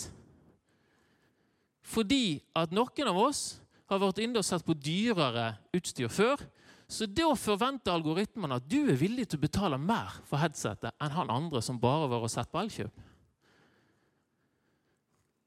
Fordi 1.82 2.40
at 2.54 2.70
noen 2.70 3.10
av 3.10 3.18
oss 3.18 3.60
har 3.90 3.98
vært 3.98 4.20
inne 4.22 4.38
og 4.38 4.46
sett 4.46 4.64
på 4.66 4.76
dyrere 4.78 5.56
utstyr 5.74 6.10
før. 6.12 6.42
Så 6.90 7.06
da 7.06 7.28
forventer 7.38 7.94
algoritmen 7.94 8.52
at 8.54 8.66
du 8.66 8.80
er 8.82 8.98
villig 8.98 9.28
til 9.30 9.38
å 9.38 9.44
betale 9.44 9.78
mer 9.78 10.16
for 10.26 10.42
headsetet 10.42 10.90
enn 10.98 11.14
han 11.14 11.30
andre 11.30 11.62
som 11.62 11.78
bare 11.78 12.08
var 12.10 12.26
og 12.26 12.30
sett 12.30 12.50
på 12.50 12.58
Elkjøp. 12.62 13.06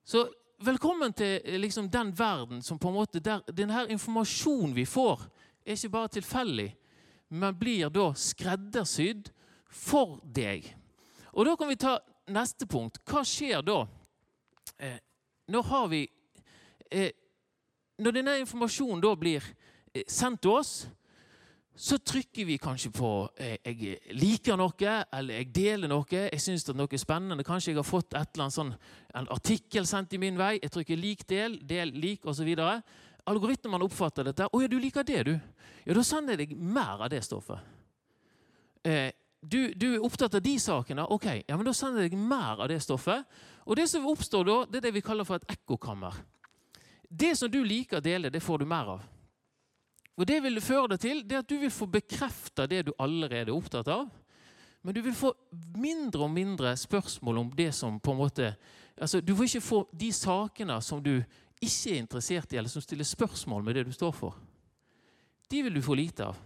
Så 0.07 0.23
velkommen 0.63 1.13
til 1.15 1.59
liksom, 1.59 1.89
den 1.91 2.12
verden 2.15 2.62
som 2.63 2.79
på 2.79 2.91
en 2.91 2.95
måte 2.95 3.19
der, 3.23 3.43
denne 3.51 3.85
informasjonen 3.91 4.75
vi 4.75 4.85
får, 4.88 5.23
er 5.65 5.77
ikke 5.77 5.89
bare 5.89 6.13
tilfeldig, 6.17 6.70
men 7.29 7.60
blir 7.60 7.89
da 7.89 8.12
skreddersydd 8.15 9.32
for 9.74 10.20
deg. 10.24 10.67
Og 11.34 11.46
Da 11.46 11.55
kan 11.55 11.70
vi 11.70 11.75
ta 11.75 11.98
neste 12.29 12.67
punkt. 12.70 13.00
Hva 13.10 13.24
skjer 13.25 13.63
da? 13.65 13.84
Eh, 14.77 15.00
når, 15.48 15.88
vi 15.89 16.08
eh, 16.91 17.12
Når 18.00 18.12
denne 18.12 18.39
informasjonen 18.39 19.01
da 19.01 19.15
blir 19.15 19.43
eh, 19.93 20.03
sendt 20.08 20.41
til 20.41 20.51
oss, 20.51 20.88
så 21.75 21.98
trykker 21.98 22.46
vi 22.46 22.58
kanskje 22.62 22.91
på 22.93 23.29
eh, 23.38 23.58
'jeg 23.65 23.98
liker 24.12 24.55
noe', 24.55 25.05
eller 25.13 25.34
'jeg 25.34 25.55
deler 25.55 25.88
noe', 25.88 26.05
'jeg 26.10 26.41
syns 26.41 26.67
noe 26.67 26.88
er 26.91 26.98
spennende'. 26.98 27.43
Kanskje 27.43 27.72
jeg 27.72 27.77
har 27.77 27.84
fått 27.84 28.13
et 28.13 28.29
eller 28.34 28.46
annet 28.46 28.53
sånn, 28.53 28.74
en 29.15 29.27
artikkel 29.29 29.86
sendt 29.86 30.13
i 30.13 30.17
min 30.17 30.38
vei. 30.38 30.60
Jeg 30.62 30.72
trykker 30.72 30.96
'lik 30.98 31.27
del', 31.27 31.60
'del 31.65 31.91
lik' 31.91 32.25
osv 32.25 32.55
algoritmene 33.29 33.85
oppfatter 33.85 34.23
dette. 34.23 34.47
'Å 34.47 34.61
ja, 34.61 34.67
du 34.67 34.79
liker 34.79 35.03
det, 35.03 35.23
du.' 35.23 35.39
Ja, 35.85 35.93
Da 35.93 36.03
sender 36.03 36.37
jeg 36.37 36.49
deg 36.49 36.57
mer 36.57 37.01
av 37.03 37.09
det 37.09 37.23
stoffet. 37.23 37.59
Eh, 38.83 39.11
du, 39.41 39.73
du, 39.75 39.95
er 39.95 40.03
opptatt 40.03 40.35
av 40.35 40.41
de 40.41 40.53
sakene. 40.59 41.03
Ok, 41.11 41.25
ja, 41.47 41.57
men 41.57 41.65
da 41.65 41.73
sender 41.75 42.05
jeg 42.05 42.13
deg 42.13 42.19
mer 42.19 42.61
av 42.63 42.69
det 42.71 42.79
stoffet. 42.83 43.25
Og 43.65 43.75
det 43.75 43.89
som 43.91 44.07
oppstår 44.07 44.45
da, 44.47 44.57
det 44.65 44.79
er 44.79 44.87
det 44.87 44.93
vi 44.95 45.03
kaller 45.03 45.27
for 45.27 45.35
et 45.35 45.57
ekkokammer. 45.57 46.15
Det 47.09 47.33
som 47.37 47.51
du 47.51 47.59
liker 47.63 47.99
å 47.99 48.03
dele, 48.03 48.31
det 48.31 48.43
får 48.43 48.63
du 48.63 48.65
mer 48.65 48.95
av. 48.95 49.03
Og 50.15 50.25
Det 50.29 50.39
vil 50.43 50.61
føre 50.61 50.93
deg 50.93 51.01
til 51.01 51.23
det 51.27 51.39
at 51.41 51.49
du 51.49 51.57
vil 51.59 51.73
få 51.73 51.87
bekrefta 51.89 52.67
det 52.69 52.85
du 52.87 52.93
allerede 53.01 53.51
er 53.51 53.55
opptatt 53.55 53.89
av. 53.91 54.07
Men 54.83 54.95
du 54.95 55.01
vil 55.01 55.15
få 55.15 55.31
mindre 55.79 56.25
og 56.25 56.31
mindre 56.31 56.75
spørsmål 56.77 57.37
om 57.39 57.51
det 57.55 57.71
som 57.75 57.99
på 57.99 58.11
en 58.11 58.19
måte 58.19 58.55
altså 58.93 59.21
Du 59.21 59.35
får 59.35 59.47
ikke 59.47 59.61
få 59.61 59.79
de 59.89 60.11
sakene 60.13 60.75
som 60.81 60.99
du 61.01 61.23
ikke 61.65 61.93
er 61.93 62.01
interessert 62.01 62.53
i, 62.53 62.58
eller 62.60 62.72
som 62.72 62.84
stiller 62.84 63.08
spørsmål 63.08 63.63
med 63.63 63.79
det 63.79 63.88
du 63.88 63.93
står 63.96 64.13
for, 64.15 64.38
de 65.51 65.63
vil 65.63 65.75
du 65.75 65.82
få 65.86 65.96
lite 65.98 66.25
av. 66.25 66.38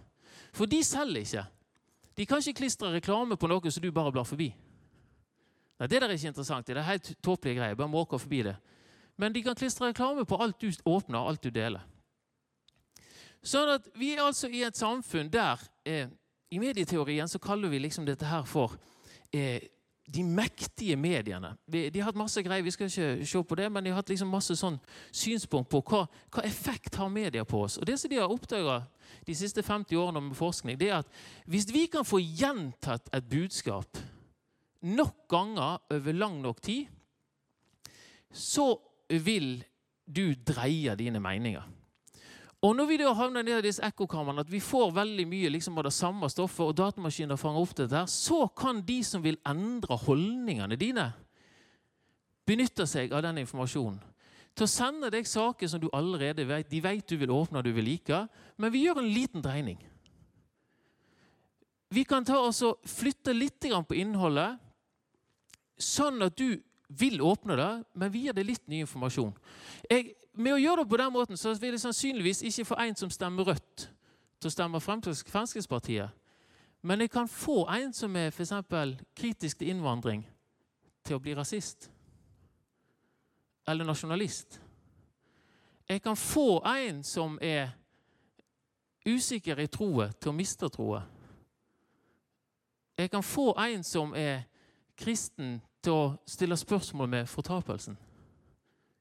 For 0.52 0.68
de 0.68 0.80
selger 0.84 1.22
ikke. 1.22 1.44
De 2.18 2.26
kan 2.26 2.42
ikke 2.42 2.58
klistre 2.64 2.90
reklame 2.92 3.36
på 3.38 3.48
noe 3.50 3.70
som 3.70 3.82
du 3.82 3.92
bare 3.94 4.12
blar 4.12 4.26
forbi. 4.26 4.48
Nei, 5.78 5.86
Det 5.86 6.00
der 6.00 6.08
er 6.08 6.16
ikke 6.16 6.32
interessant. 6.32 6.66
Det 6.66 6.76
er 6.76 6.82
helt 6.82 7.12
tåpelige 7.22 7.60
greier. 7.60 7.74
Bare 7.78 7.88
måker 7.88 8.18
forbi 8.18 8.42
det. 8.42 8.56
Men 9.16 9.32
de 9.32 9.42
kan 9.42 9.54
klistre 9.54 9.88
reklame 9.88 10.24
på 10.24 10.36
alt 10.42 10.60
du 10.60 10.72
åpner, 10.84 11.18
alt 11.18 11.42
du 11.42 11.50
deler. 11.50 11.82
Sånn 13.42 13.70
at 13.70 13.86
Vi 13.94 14.14
er 14.14 14.24
altså 14.24 14.48
i 14.50 14.64
et 14.66 14.76
samfunn 14.76 15.30
der 15.30 15.60
eh, 15.86 16.08
I 16.50 16.58
medieteorien 16.58 17.28
så 17.28 17.38
kaller 17.38 17.68
vi 17.68 17.78
liksom 17.78 18.06
dette 18.06 18.26
her 18.26 18.42
for 18.44 18.74
eh, 19.32 19.62
de 20.08 20.22
mektige 20.24 20.96
mediene. 20.96 21.50
De 21.68 22.00
har 22.00 22.08
hatt 22.08 22.18
masse 22.18 22.40
greier, 22.44 22.64
vi 22.64 22.72
skal 22.72 22.88
ikke 22.88 23.26
se 23.28 23.42
på 23.44 23.58
det, 23.60 23.66
men 23.72 23.84
de 23.84 23.92
har 23.92 24.00
hatt 24.00 24.08
liksom 24.08 24.30
masse 24.32 24.56
sånn 24.56 24.78
synspunkt 25.12 25.68
på 25.72 25.82
hva, 25.84 26.06
hva, 26.32 26.44
effekt 26.48 26.96
har 26.96 27.10
media 27.12 27.44
på 27.44 27.60
oss. 27.66 27.76
Og 27.78 27.86
Det 27.86 27.98
som 28.00 28.10
de 28.10 28.20
har 28.20 28.32
oppdaga 28.32 28.80
de 29.26 29.36
siste 29.36 29.62
50 29.62 30.00
årene 30.00 30.22
med 30.30 30.38
forskning, 30.38 30.78
det 30.80 30.88
er 30.88 31.02
at 31.02 31.18
hvis 31.44 31.68
vi 31.72 31.86
kan 31.92 32.08
få 32.08 32.22
gjentatt 32.22 33.10
et 33.12 33.28
budskap 33.28 34.00
nok 34.88 35.26
ganger 35.28 35.82
over 35.92 36.16
lang 36.16 36.40
nok 36.40 36.62
tid, 36.64 36.86
så 38.32 38.70
vil 39.08 39.58
du 40.08 40.32
dreie 40.46 40.94
dine 40.96 41.20
meninger. 41.20 41.64
Og 42.66 42.74
når 42.74 42.88
vi 42.90 42.96
da 42.98 43.12
havner 43.14 43.44
ned 43.46 43.60
i 43.60 43.68
disse 43.68 43.84
ekkokamrene, 43.86 44.42
at 44.42 44.50
vi 44.50 44.58
får 44.62 44.90
veldig 44.96 45.26
mye 45.30 45.50
liksom, 45.54 45.76
av 45.78 45.86
det 45.86 45.94
samme 45.94 46.26
stoffet, 46.32 46.64
og 46.66 46.76
datamaskiner 46.80 47.38
fanger 47.38 47.62
opp 47.62 47.74
dette, 47.78 47.94
her, 47.94 48.10
så 48.10 48.48
kan 48.50 48.80
de 48.86 48.98
som 49.06 49.22
vil 49.22 49.38
endre 49.46 49.98
holdningene 50.02 50.78
dine, 50.80 51.06
benytte 52.48 52.86
seg 52.88 53.14
av 53.14 53.22
den 53.28 53.44
informasjonen. 53.44 54.00
Til 54.58 54.66
å 54.66 54.72
sende 54.72 55.10
deg 55.14 55.28
saker 55.28 55.70
som 55.70 55.78
du 55.78 55.86
allerede 55.94 56.42
vet, 56.48 56.66
de 56.66 56.80
vet 56.82 57.06
du 57.06 57.14
vil 57.20 57.30
åpne 57.30 57.60
og 57.60 57.68
du 57.68 57.70
vil 57.76 57.86
like, 57.92 58.24
men 58.58 58.74
vi 58.74 58.82
gjør 58.88 59.04
en 59.04 59.12
liten 59.12 59.44
dreining. 59.44 59.78
Vi 61.94 62.02
kan 62.04 62.26
ta 62.26 62.40
og 62.42 62.88
flytte 62.90 63.36
litt 63.36 63.62
på 63.62 63.96
innholdet, 63.96 64.58
sånn 65.78 66.26
at 66.26 66.34
du 66.34 66.58
vil 66.88 67.20
åpne 67.22 67.54
det, 67.56 67.70
men 67.94 68.10
vi 68.10 68.24
gir 68.26 68.34
deg 68.34 68.48
litt 68.48 68.66
ny 68.66 68.82
informasjon. 68.82 69.30
Jeg 69.86 70.16
med 70.38 70.54
å 70.54 70.60
gjøre 70.60 70.84
det 70.84 70.90
på 70.90 70.98
den 71.00 71.12
måten 71.12 71.36
så 71.36 71.52
vil 71.58 71.74
jeg 71.74 71.82
sannsynligvis 71.82 72.44
ikke 72.46 72.68
få 72.70 72.78
en 72.84 72.96
som 72.96 73.10
stemmer 73.10 73.50
rødt, 73.50 73.88
til 74.38 74.50
å 74.50 74.54
stemme 74.54 74.80
Fremskrittspartiet. 74.80 76.14
Men 76.82 77.00
jeg 77.02 77.10
kan 77.10 77.28
få 77.28 77.64
en 77.74 77.92
som 77.92 78.16
er 78.16 78.30
for 78.30 78.94
kritisk 79.16 79.58
til 79.58 79.72
innvandring, 79.72 80.22
til 81.04 81.18
å 81.18 81.22
bli 81.22 81.34
rasist. 81.34 81.90
Eller 83.66 83.84
nasjonalist. 83.84 84.60
Jeg 85.88 86.02
kan 86.02 86.16
få 86.16 86.62
en 86.66 87.02
som 87.04 87.38
er 87.42 87.70
usikker 89.06 89.58
i 89.58 89.66
troen, 89.66 90.12
til 90.20 90.30
å 90.30 90.36
miste 90.36 90.68
troen. 90.68 91.02
Jeg 92.98 93.10
kan 93.10 93.22
få 93.22 93.54
en 93.58 93.84
som 93.84 94.14
er 94.14 94.44
kristen, 94.96 95.60
til 95.82 95.92
å 95.94 96.16
stille 96.26 96.56
spørsmål 96.58 97.08
med 97.08 97.28
fortapelsen. 97.30 97.96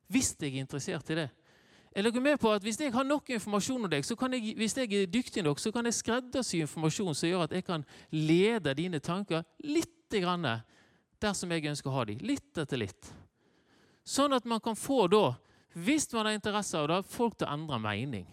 Hvis 0.08 0.36
jeg 0.40 0.54
er 0.54 0.64
interessert 0.64 1.10
i 1.12 1.20
det. 1.20 1.28
Jeg 1.96 2.06
dere 2.06 2.22
med 2.22 2.38
på 2.38 2.52
at 2.54 2.62
Hvis 2.62 2.80
jeg 2.80 2.94
har 2.94 3.04
nok 3.04 3.30
informasjon 3.30 3.84
om 3.84 3.90
deg, 3.90 4.06
så 4.06 4.16
kan 4.16 4.34
jeg, 4.34 4.54
hvis 4.56 4.78
jeg 4.78 4.94
er 4.94 5.06
dyktig 5.10 5.44
nok, 5.44 5.60
så 5.60 5.72
kan 5.72 5.86
jeg 5.86 5.98
skreddersy 5.98 6.62
informasjon 6.62 7.16
som 7.16 7.30
gjør 7.30 7.48
at 7.48 7.56
jeg 7.58 7.66
kan 7.66 7.86
lede 8.12 8.74
dine 8.78 9.00
tanker 9.00 9.44
litt 9.64 10.14
grann 10.14 10.46
dersom 11.20 11.52
jeg 11.52 11.66
ønsker 11.66 11.90
å 11.90 11.96
ha 11.98 12.06
dem. 12.06 12.22
Litt 12.22 12.58
etter 12.58 12.78
litt. 12.78 13.10
Sånn 14.08 14.36
at 14.38 14.46
man 14.46 14.62
kan 14.64 14.78
få 14.78 15.08
da, 15.12 15.34
hvis 15.74 16.08
man 16.14 16.30
har 16.30 16.38
interesse 16.38 16.78
av 16.78 16.88
det, 16.88 17.02
folk 17.10 17.36
til 17.38 17.48
å 17.48 17.56
endre 17.58 17.80
mening. 17.82 18.28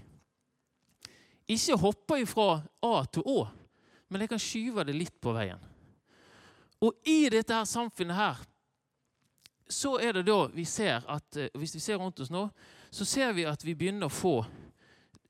Ikke 1.50 1.76
hoppe 1.80 2.20
fra 2.28 2.62
A 2.84 2.94
til 3.12 3.24
Å, 3.26 3.40
men 4.08 4.22
jeg 4.22 4.30
kan 4.30 4.40
skyve 4.40 4.84
det 4.86 4.94
litt 4.96 5.16
på 5.20 5.32
veien. 5.34 5.60
Og 6.84 6.94
i 7.08 7.26
dette 7.32 7.56
her 7.56 7.66
samfunnet 7.68 8.16
her, 8.16 8.44
så 9.68 9.96
er 10.00 10.12
det 10.18 10.26
da 10.28 10.44
vi 10.52 10.64
ser 10.68 11.04
at 11.08 11.36
eh, 11.40 11.48
Hvis 11.54 11.74
vi 11.74 11.80
ser 11.80 11.96
rundt 11.96 12.20
oss 12.20 12.30
nå, 12.30 12.48
så 12.90 13.04
ser 13.08 13.32
vi 13.32 13.46
at 13.48 13.64
vi 13.64 13.74
begynner 13.74 14.10
å 14.10 14.12
få 14.12 14.36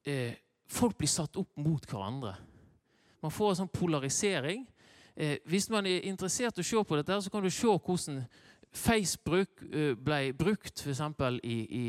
eh, 0.06 0.34
Folk 0.66 0.96
blir 0.98 1.10
satt 1.10 1.36
opp 1.36 1.56
mot 1.60 1.84
hverandre. 1.86 2.32
Man 3.22 3.32
får 3.32 3.50
en 3.50 3.58
sånn 3.62 3.72
polarisering. 3.72 4.64
Eh, 5.14 5.36
hvis 5.46 5.68
man 5.70 5.86
er 5.86 6.06
interessert 6.08 6.58
i 6.58 6.64
å 6.64 6.66
se 6.66 6.80
på 6.82 6.98
dette, 6.98 7.20
så 7.22 7.30
kan 7.30 7.44
du 7.44 7.50
se 7.52 7.68
hvordan 7.68 8.24
Facebook 8.74 9.62
eh, 9.70 9.92
ble 9.94 10.32
brukt 10.34 10.82
f.eks. 10.82 11.00
i, 11.46 11.58
i 11.78 11.84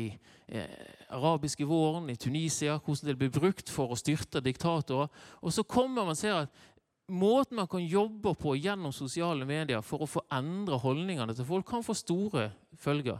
eh, 0.46 0.76
arabiske 1.10 1.66
våren, 1.66 2.06
i 2.12 2.16
Tunisia. 2.16 2.78
Hvordan 2.78 3.10
det 3.10 3.18
ble 3.18 3.30
brukt 3.34 3.72
for 3.72 3.90
å 3.90 3.98
styrte 3.98 4.44
diktatorer. 4.44 5.10
Og 5.42 5.52
så 5.52 5.66
kommer 5.66 6.04
man 6.04 6.14
og 6.14 6.20
ser 6.20 6.44
at 6.44 6.64
måten 7.08 7.56
man 7.56 7.68
kan 7.70 7.86
jobbe 7.86 8.34
på 8.34 8.56
gjennom 8.56 8.92
sosiale 8.92 9.46
medier 9.46 9.82
for 9.82 10.02
å 10.02 10.10
få 10.10 10.24
endre 10.34 10.78
holdningene 10.82 11.34
til 11.36 11.46
folk, 11.46 11.66
kan 11.68 11.84
få 11.86 11.94
store 11.94 12.50
følger. 12.82 13.18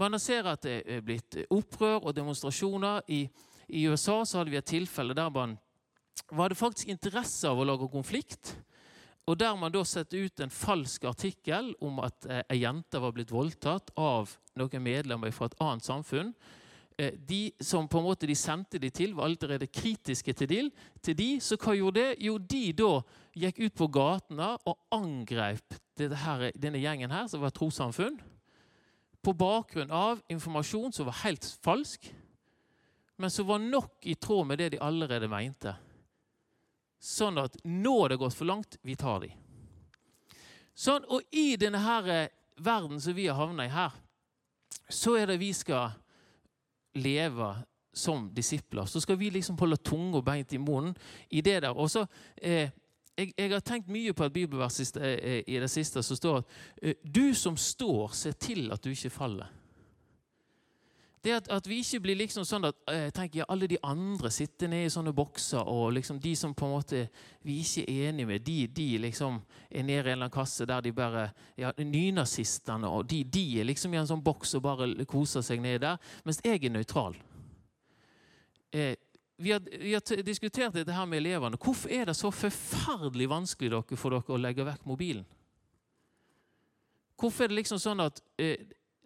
Man 0.00 0.18
ser 0.20 0.48
at 0.48 0.64
det 0.64 0.80
er 0.88 1.04
blitt 1.04 1.36
opprør 1.52 2.08
og 2.08 2.16
demonstrasjoner. 2.16 3.04
I, 3.12 3.26
i 3.68 3.84
USA 3.86 4.22
så 4.24 4.40
hadde 4.40 4.54
vi 4.54 4.58
et 4.60 4.70
tilfelle 4.72 5.14
der 5.14 5.30
man 5.30 5.58
hadde 6.32 6.58
faktisk 6.58 6.90
interesse 6.92 7.48
av 7.48 7.60
å 7.60 7.66
lage 7.68 7.90
konflikt. 7.92 8.54
Og 9.28 9.38
der 9.38 9.54
man 9.54 9.70
da 9.70 9.84
setter 9.86 10.24
ut 10.26 10.40
en 10.42 10.50
falsk 10.50 11.04
artikkel 11.06 11.70
om 11.84 12.00
at 12.02 12.26
eh, 12.26 12.42
ei 12.50 12.62
jente 12.64 12.98
var 12.98 13.14
blitt 13.14 13.30
voldtatt 13.30 13.92
av 13.94 14.32
noen 14.58 14.82
medlemmer 14.82 15.30
fra 15.34 15.46
et 15.46 15.60
annet 15.62 15.86
samfunn. 15.86 16.32
Eh, 17.02 17.12
de 17.26 17.52
som 17.60 17.88
på 17.88 17.98
en 17.98 18.04
måte 18.04 18.28
de 18.30 18.34
sendte 18.38 18.78
de 18.78 18.90
til, 18.94 19.14
var 19.18 19.26
allerede 19.26 19.66
kritiske 19.66 20.34
til 20.38 20.50
de. 20.50 20.60
Til 21.02 21.16
de 21.18 21.28
så 21.42 21.58
hva 21.58 21.74
gjorde 21.74 21.98
det? 21.98 22.10
Jo, 22.22 22.36
de 22.38 22.64
da 22.78 22.92
gikk 23.42 23.62
ut 23.64 23.78
på 23.80 23.88
gatene 23.90 24.52
og 24.68 24.78
angrep 24.94 25.78
her, 25.98 26.50
denne 26.58 26.80
gjengen 26.82 27.10
her, 27.10 27.26
som 27.30 27.42
var 27.42 27.50
et 27.50 27.58
trossamfunn, 27.58 28.18
på 29.22 29.34
bakgrunn 29.38 29.92
av 29.94 30.22
informasjon 30.32 30.94
som 30.94 31.06
var 31.08 31.20
helt 31.22 31.46
falsk, 31.62 32.08
men 33.18 33.30
som 33.30 33.46
var 33.46 33.62
nok 33.62 34.06
i 34.10 34.16
tråd 34.18 34.48
med 34.50 34.58
det 34.58 34.72
de 34.74 34.82
allerede 34.82 35.30
mente. 35.30 35.74
Sånn 37.02 37.38
at 37.38 37.56
nå 37.66 37.96
har 38.00 38.12
det 38.12 38.20
gått 38.22 38.36
for 38.38 38.50
langt, 38.50 38.78
vi 38.82 38.96
tar 38.98 39.22
de. 39.24 39.30
Sånn, 40.74 41.06
og 41.06 41.22
i 41.34 41.54
denne 41.60 41.82
her 41.82 42.08
eh, 42.10 42.30
verden 42.62 43.02
som 43.02 43.14
vi 43.14 43.26
har 43.28 43.38
havna 43.38 43.66
i 43.66 43.74
her, 43.74 43.94
så 44.90 45.16
er 45.18 45.30
det 45.30 45.40
vi 45.42 45.52
skal 45.56 45.92
leve 46.94 47.54
som 47.92 48.34
disipler. 48.34 48.84
Så 48.84 49.00
skal 49.00 49.18
vi 49.20 49.30
liksom 49.30 49.58
holde 49.58 49.76
tunga 49.76 50.22
beint 50.22 50.52
i 50.52 50.58
munnen 50.58 50.94
i 51.30 51.40
det 51.40 51.62
der. 51.62 51.76
Og 51.76 51.90
så, 51.90 52.06
eh, 52.36 52.70
jeg, 53.18 53.32
jeg, 53.38 53.50
har 53.52 53.60
tenkt 53.60 53.90
mye 53.92 54.12
på 54.12 54.24
et 54.24 54.32
bibelvers 54.32 54.80
i, 54.80 54.86
eh, 55.00 55.60
det 55.60 55.70
siste 55.70 56.02
som 56.02 56.16
står 56.16 56.38
at 56.38 56.54
eh, 56.82 56.94
du 57.04 57.34
som 57.34 57.56
står, 57.56 58.08
se 58.16 58.32
til 58.32 58.72
at 58.72 58.84
du 58.84 58.90
ikke 58.90 59.10
faller. 59.10 59.50
Det 61.22 61.30
at, 61.30 61.48
at, 61.54 61.66
vi 61.70 61.78
ikke 61.78 62.00
blir 62.02 62.18
liksom 62.18 62.42
sånn 62.42 62.64
at 62.66 62.78
jeg 62.90 63.12
tenker 63.14 63.42
ja, 63.42 63.44
alle 63.52 63.68
de 63.70 63.76
andre 63.86 64.30
sitter 64.34 64.70
nede 64.72 64.88
i 64.88 64.90
sånne 64.90 65.12
bokser, 65.14 65.62
og 65.70 65.92
liksom 65.94 66.18
de 66.22 66.32
som 66.38 66.54
på 66.54 66.66
en 66.66 66.72
måte 66.74 67.02
vi 67.46 67.60
ikke 67.62 67.84
er 67.86 68.08
enige 68.08 68.26
med, 68.26 68.42
de, 68.42 68.56
de 68.66 68.86
liksom 69.04 69.38
er 69.70 69.86
nede 69.86 70.00
i 70.00 70.00
en 70.00 70.16
eller 70.16 70.24
annen 70.24 70.34
kasse 70.34 70.66
der 70.66 70.82
de 70.82 70.94
bare 70.96 71.28
ja, 71.60 71.70
Nynazistene 71.78 72.90
og 72.90 73.06
de, 73.06 73.22
de 73.22 73.44
er 73.62 73.70
liksom 73.70 73.94
i 73.94 74.00
en 74.02 74.10
sånn 74.10 74.24
boks 74.24 74.56
og 74.58 74.66
bare 74.66 74.90
koser 75.06 75.46
seg 75.46 75.62
nede 75.62 75.84
der, 75.86 76.10
mens 76.26 76.42
jeg 76.42 76.58
er 76.58 76.74
nøytral. 76.74 77.14
Eh, 78.74 78.96
vi 79.42 79.54
har, 79.54 79.62
vi 79.78 79.94
har, 79.94 80.22
diskutert 80.26 80.74
dette 80.74 80.92
her 80.92 81.06
med 81.06 81.22
elevene. 81.22 81.58
Hvorfor 81.58 81.90
er 81.90 82.10
det 82.10 82.18
så 82.18 82.30
forferdelig 82.34 83.30
vanskelig 83.30 83.70
dere, 83.70 83.98
for 83.98 84.14
dere 84.14 84.34
å 84.34 84.42
legge 84.42 84.66
vekk 84.66 84.90
mobilen? 84.90 85.24
Hvorfor 87.18 87.46
er 87.46 87.52
det 87.52 87.62
liksom 87.62 87.78
sånn 87.78 88.02
at 88.02 88.18
eh, 88.42 88.58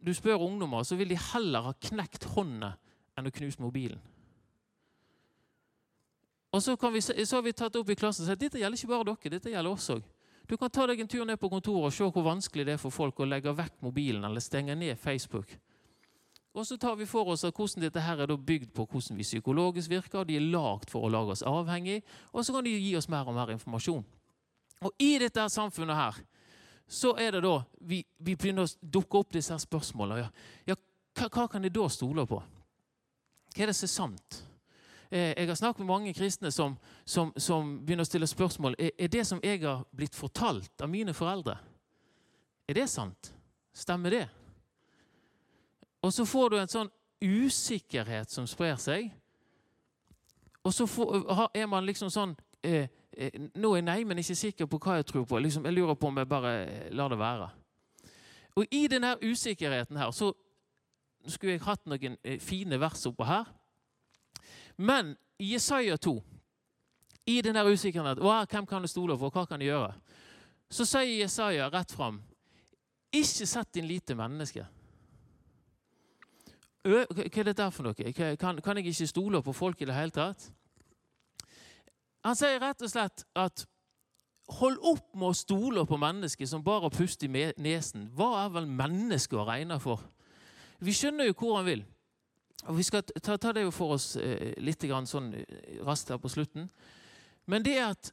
du 0.06 0.14
spør 0.14 0.42
ungdommer, 0.46 0.84
så 0.86 0.96
vil 0.96 1.10
de 1.10 1.18
heller 1.32 1.66
ha 1.66 1.72
knekt 1.88 2.28
hånda 2.36 2.76
enn 3.18 3.26
å 3.26 3.32
knuse 3.34 3.62
mobilen. 3.62 3.98
Og 6.54 6.62
så, 6.62 6.76
vi, 6.92 7.00
så, 7.02 7.36
har 7.36 7.42
vi 7.44 7.52
tatt 7.52 7.74
opp 7.76 7.90
i 7.90 7.96
klassen 7.98 8.24
og 8.24 8.30
sagt 8.30 8.40
dette 8.40 8.60
gjelder 8.60 8.78
ikke 8.78 8.92
bare 8.92 9.06
dere, 9.10 9.32
dette 9.34 9.50
gjelder 9.52 9.72
oss 9.76 9.90
òg. 9.92 10.04
Du 10.46 10.54
kan 10.56 10.70
ta 10.70 10.86
deg 10.86 11.02
en 11.02 11.10
tur 11.10 11.24
ned 11.26 11.40
på 11.42 11.50
kontoret 11.50 11.90
og 11.90 11.94
se 11.94 12.06
hvor 12.06 12.24
vanskelig 12.24 12.64
det 12.68 12.76
er 12.76 12.80
for 12.80 12.94
folk 12.94 13.18
å 13.18 13.26
legge 13.26 13.52
vekk 13.52 13.80
mobilen 13.82 14.24
eller 14.24 14.40
stenge 14.40 14.76
ned 14.78 14.94
Facebook. 15.02 15.50
Og 16.56 16.64
så 16.64 16.78
tar 16.80 16.94
vi 16.96 17.04
for 17.04 17.28
oss 17.34 17.44
at 17.44 17.56
hvordan 17.56 17.84
dette 17.84 18.00
her 18.00 18.22
er 18.22 18.30
bygd 18.32 18.70
på 18.72 18.86
hvordan 18.86 19.18
vi 19.18 19.26
psykologisk 19.26 19.90
virker. 19.90 20.22
og 20.22 20.30
De 20.30 20.38
er 20.38 20.46
lagd 20.54 20.88
for 20.88 21.04
å 21.04 21.10
lage 21.12 21.34
oss 21.34 21.44
avhengig, 21.44 21.98
og 22.32 22.46
så 22.46 22.54
kan 22.54 22.64
de 22.64 22.72
gi 22.78 22.94
oss 22.96 23.10
mer 23.12 23.28
og 23.28 23.36
mer 23.36 23.52
informasjon. 23.52 24.06
Og 24.80 25.02
I 25.02 25.18
dette 25.20 25.48
samfunnet 25.52 25.98
her 25.98 26.22
så 26.86 27.16
er 27.18 27.32
det 27.32 27.42
da 27.42 27.56
vi, 27.80 28.04
vi 28.18 28.36
begynner 28.36 28.66
å 28.66 28.74
dukke 28.80 29.18
opp 29.18 29.32
disse 29.34 29.54
her 29.54 29.62
spørsmålene. 29.62 30.26
Ja, 30.26 30.28
ja 30.72 30.76
hva, 31.16 31.28
hva, 31.28 31.46
kan 31.50 31.64
jeg 31.64 31.74
da 31.74 31.88
stole 31.90 32.26
på? 32.28 32.38
Hva 33.56 33.64
er 33.64 33.72
det 33.72 33.76
som 33.76 33.88
er 33.88 33.92
sant? 33.94 34.38
Eh, 35.10 35.32
jeg 35.32 35.48
har 35.48 35.58
snakket 35.58 35.82
med 35.82 35.90
mange 35.90 36.14
kristne 36.14 36.52
som, 36.54 36.76
som, 37.04 37.32
som 37.36 37.76
begynner 37.86 38.06
å 38.06 38.10
stille 38.10 38.28
spørsmål. 38.30 38.78
Er, 38.78 38.92
er 38.98 39.10
det 39.10 39.24
som 39.26 39.42
jeg 39.42 39.62
har 39.64 39.84
blitt 39.90 40.18
fortalt 40.18 40.82
av 40.82 40.92
mine 40.92 41.14
foreldre, 41.16 41.58
er 42.66 42.78
det 42.78 42.88
sant? 42.90 43.32
Stemmer 43.76 44.14
det? 44.14 44.24
Og 46.02 46.12
så 46.14 46.26
får 46.26 46.50
du 46.50 46.58
en 46.60 46.70
sånn 46.70 46.90
usikkerhet 47.22 48.30
som 48.30 48.46
sprer 48.48 48.76
seg. 48.80 49.10
Og 50.66 50.74
så 50.74 50.86
får, 50.90 51.48
er 51.54 51.66
man 51.70 51.86
liksom 51.86 52.10
sånn 52.12 52.34
Eh, 52.66 52.88
nå 53.56 53.70
er 53.72 53.78
jeg 53.78 53.84
nei, 53.86 54.00
men 54.04 54.18
ikke 54.20 54.36
sikker 54.36 54.68
på 54.68 54.78
hva 54.82 54.98
jeg 54.98 55.06
tror 55.08 55.24
på. 55.24 55.38
Liksom, 55.40 55.64
jeg 55.64 55.72
lurer 55.72 55.96
på 55.96 56.10
om 56.10 56.18
jeg 56.20 56.28
bare 56.28 56.52
eh, 56.66 56.90
lar 56.92 57.08
det 57.08 57.18
være. 57.18 57.48
Og 58.56 58.66
I 58.70 58.86
denne 58.92 59.14
usikkerheten 59.22 59.96
her 59.96 60.10
så 60.10 60.32
skulle 61.26 61.56
jeg 61.56 61.64
hatt 61.64 61.86
noen 61.88 62.18
eh, 62.22 62.38
fine 62.40 62.80
vers 62.80 63.06
oppå 63.08 63.24
her. 63.24 63.48
Men 64.76 65.14
i 65.40 65.54
Jesaja 65.54 65.96
2, 65.96 66.14
i 67.26 67.40
denne 67.42 67.64
usikkerheten 67.64 68.22
Hvem 68.22 68.66
kan 68.66 68.82
du 68.82 68.88
stole 68.88 69.16
på? 69.18 69.30
Hva 69.30 69.46
kan 69.48 69.60
du 69.60 69.66
gjøre? 69.66 69.94
Så 70.70 70.84
sier 70.84 71.22
Jesaja 71.22 71.70
rett 71.72 71.92
fram 71.92 72.20
Ikke 73.12 73.46
sett 73.46 73.72
din 73.74 73.86
lite 73.88 74.14
menneske. 74.14 74.66
Hva 76.86 77.02
er 77.02 77.48
dette 77.48 77.70
for 77.72 77.88
noe? 77.88 78.12
Kan, 78.38 78.60
kan 78.62 78.78
jeg 78.78 78.92
ikke 78.92 79.08
stole 79.10 79.42
på 79.42 79.52
folk 79.56 79.80
i 79.82 79.88
det 79.88 79.96
hele 79.96 80.14
tatt? 80.14 80.50
Han 82.26 82.34
sier 82.34 82.58
rett 82.58 82.82
og 82.82 82.90
slett 82.90 83.22
at 83.38 83.64
hold 84.58 84.78
opp 84.82 85.14
med 85.14 85.30
å 85.30 85.36
stole 85.36 85.84
på 85.86 85.98
mennesker 85.98 86.48
som 86.50 86.64
bare 86.66 86.90
puster 86.90 87.30
i 87.30 87.50
nesen. 87.62 88.08
Hva 88.14 88.44
er 88.44 88.54
vel 88.54 88.66
mennesket 88.66 89.38
å 89.38 89.46
regne 89.46 89.78
for? 89.82 90.02
Vi 90.82 90.94
skjønner 90.94 91.30
jo 91.30 91.36
hvor 91.38 91.58
han 91.60 91.68
vil. 91.68 91.84
Og 92.66 92.76
Vi 92.78 92.82
skal 92.86 93.04
ta, 93.06 93.36
ta 93.36 93.52
det 93.54 93.66
for 93.74 93.94
oss 93.94 94.16
eh, 94.16 94.54
litt 94.58 94.82
sånn 94.82 95.32
eh, 95.38 95.82
raskt 95.86 96.10
her 96.10 96.18
på 96.18 96.30
slutten. 96.32 96.70
Men 97.46 97.62
det 97.62 97.78
at 97.78 98.10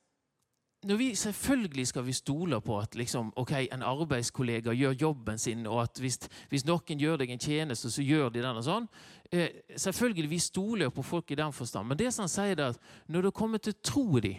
når 0.83 0.97
vi 0.97 1.15
Selvfølgelig 1.15 1.87
skal 1.87 2.05
vi 2.05 2.13
stole 2.13 2.61
på 2.61 2.79
at 2.79 2.95
liksom, 2.95 3.33
okay, 3.35 3.67
en 3.73 3.83
arbeidskollega 3.83 4.73
gjør 4.73 4.95
jobben 5.01 5.39
sin, 5.39 5.67
og 5.67 5.81
at 5.81 5.99
hvis, 5.99 6.19
hvis, 6.49 6.65
noen 6.65 6.99
gjør 6.99 7.17
deg 7.17 7.29
en 7.31 7.39
tjeneste, 7.39 7.91
så 7.91 8.01
gjør 8.01 8.29
de 8.29 8.41
den. 8.41 8.57
og 8.57 8.63
sånn. 8.63 8.87
Eh, 9.31 9.49
selvfølgelig, 9.77 10.29
Vi 10.29 10.39
stoler 10.39 10.89
på 10.89 11.01
folk 11.01 11.31
i 11.31 11.35
den 11.35 11.53
forstand, 11.53 11.87
men 11.87 11.97
det 11.97 12.13
som 12.13 12.23
han 12.23 12.29
sier 12.29 12.59
er 12.59 12.73
at 12.73 12.79
når 13.07 13.21
du 13.21 13.31
kommer 13.31 13.57
til 13.57 13.73
tro 13.83 14.19
dem, 14.19 14.35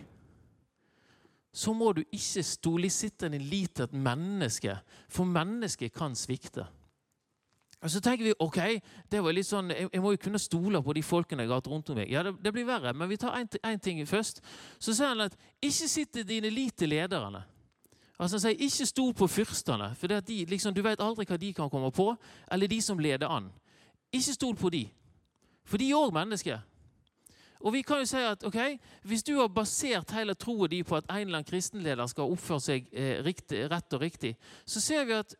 så 1.55 1.73
må 1.73 1.93
du 1.93 2.03
ikke 2.13 2.43
stole 2.43 2.91
en 3.23 3.39
lit 3.39 3.75
til 3.75 3.85
et 3.85 3.93
menneske, 3.93 4.79
for 5.09 5.25
mennesket 5.25 5.93
kan 5.93 6.15
svikte. 6.15 6.67
Og 7.85 7.91
Så 7.91 8.01
tenker 8.01 8.25
vi 8.25 8.33
ok, 8.41 8.59
det 9.13 9.21
var 9.21 9.35
litt 9.37 9.47
sånn, 9.47 9.69
jeg, 9.69 9.91
jeg 9.93 10.01
må 10.01 10.15
jo 10.15 10.21
kunne 10.25 10.41
stole 10.41 10.81
på 10.83 10.95
de 10.97 11.03
folkene 11.05 11.45
jeg 11.45 11.51
har 11.51 11.61
hatt 11.61 11.69
rundt 11.69 11.91
om 11.93 11.99
meg. 12.01 12.09
Ja, 12.09 12.23
det, 12.25 12.33
det, 12.41 12.53
blir 12.57 12.65
verre, 12.65 12.95
men 12.97 13.11
vi 13.11 13.19
tar 13.21 13.37
én 13.37 13.81
ting 13.83 14.01
først. 14.09 14.41
Så 14.81 14.95
sier 14.97 15.13
han 15.13 15.27
at 15.27 15.37
ikke 15.61 15.89
sitt 15.93 16.15
til 16.17 16.25
dine 16.25 16.49
lite 16.49 16.89
lederne. 16.89 17.43
Altså 18.17 18.39
Han 18.39 18.45
sier 18.47 18.65
ikke 18.65 18.89
stol 18.89 19.13
på 19.19 19.29
fyrstene, 19.29 19.91
for 20.01 20.09
de, 20.09 20.39
liksom, 20.49 20.73
du 20.73 20.81
vet 20.87 21.03
aldri 21.05 21.29
hva 21.29 21.37
de 21.37 21.53
kan 21.53 21.69
komme 21.69 21.93
på. 21.93 22.09
Eller 22.49 22.73
de 22.73 22.81
som 22.81 22.99
leder 22.99 23.29
an. 23.29 23.53
Ikke 24.15 24.33
stol 24.33 24.57
på 24.57 24.73
de, 24.73 24.87
for 25.69 25.77
de 25.77 25.91
er 25.91 26.01
òg 26.01 26.15
mennesker. 26.17 26.65
Og 27.65 27.73
vi 27.73 27.81
kan 27.85 28.01
jo 28.01 28.09
si 28.09 28.21
at 28.21 28.45
ok, 28.45 28.59
Hvis 29.03 29.23
du 29.23 29.37
har 29.39 29.49
basert 29.49 30.11
hele 30.13 30.35
troen 30.35 30.71
din 30.71 30.85
på 30.85 30.97
at 30.97 31.05
en 31.11 31.17
eller 31.17 31.39
annen 31.39 31.49
kristenleder 31.49 32.07
skal 32.07 32.33
oppføre 32.33 32.61
seg 32.61 32.89
eh, 32.93 33.21
riktig, 33.25 33.67
rett 33.71 33.93
og 33.93 34.01
riktig, 34.01 34.37
så 34.65 34.81
ser 34.81 35.05
vi 35.05 35.17
at 35.17 35.35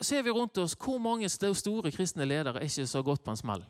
ser 0.00 0.22
vi 0.22 0.30
rundt 0.30 0.58
oss 0.58 0.76
hvor 0.78 0.98
mange 0.98 1.28
store 1.28 1.90
kristne 1.92 2.24
ledere 2.24 2.60
er 2.60 2.68
ikke 2.68 2.86
så 2.86 3.02
godt 3.02 3.24
på 3.24 3.30
en 3.30 3.36
smell. 3.36 3.64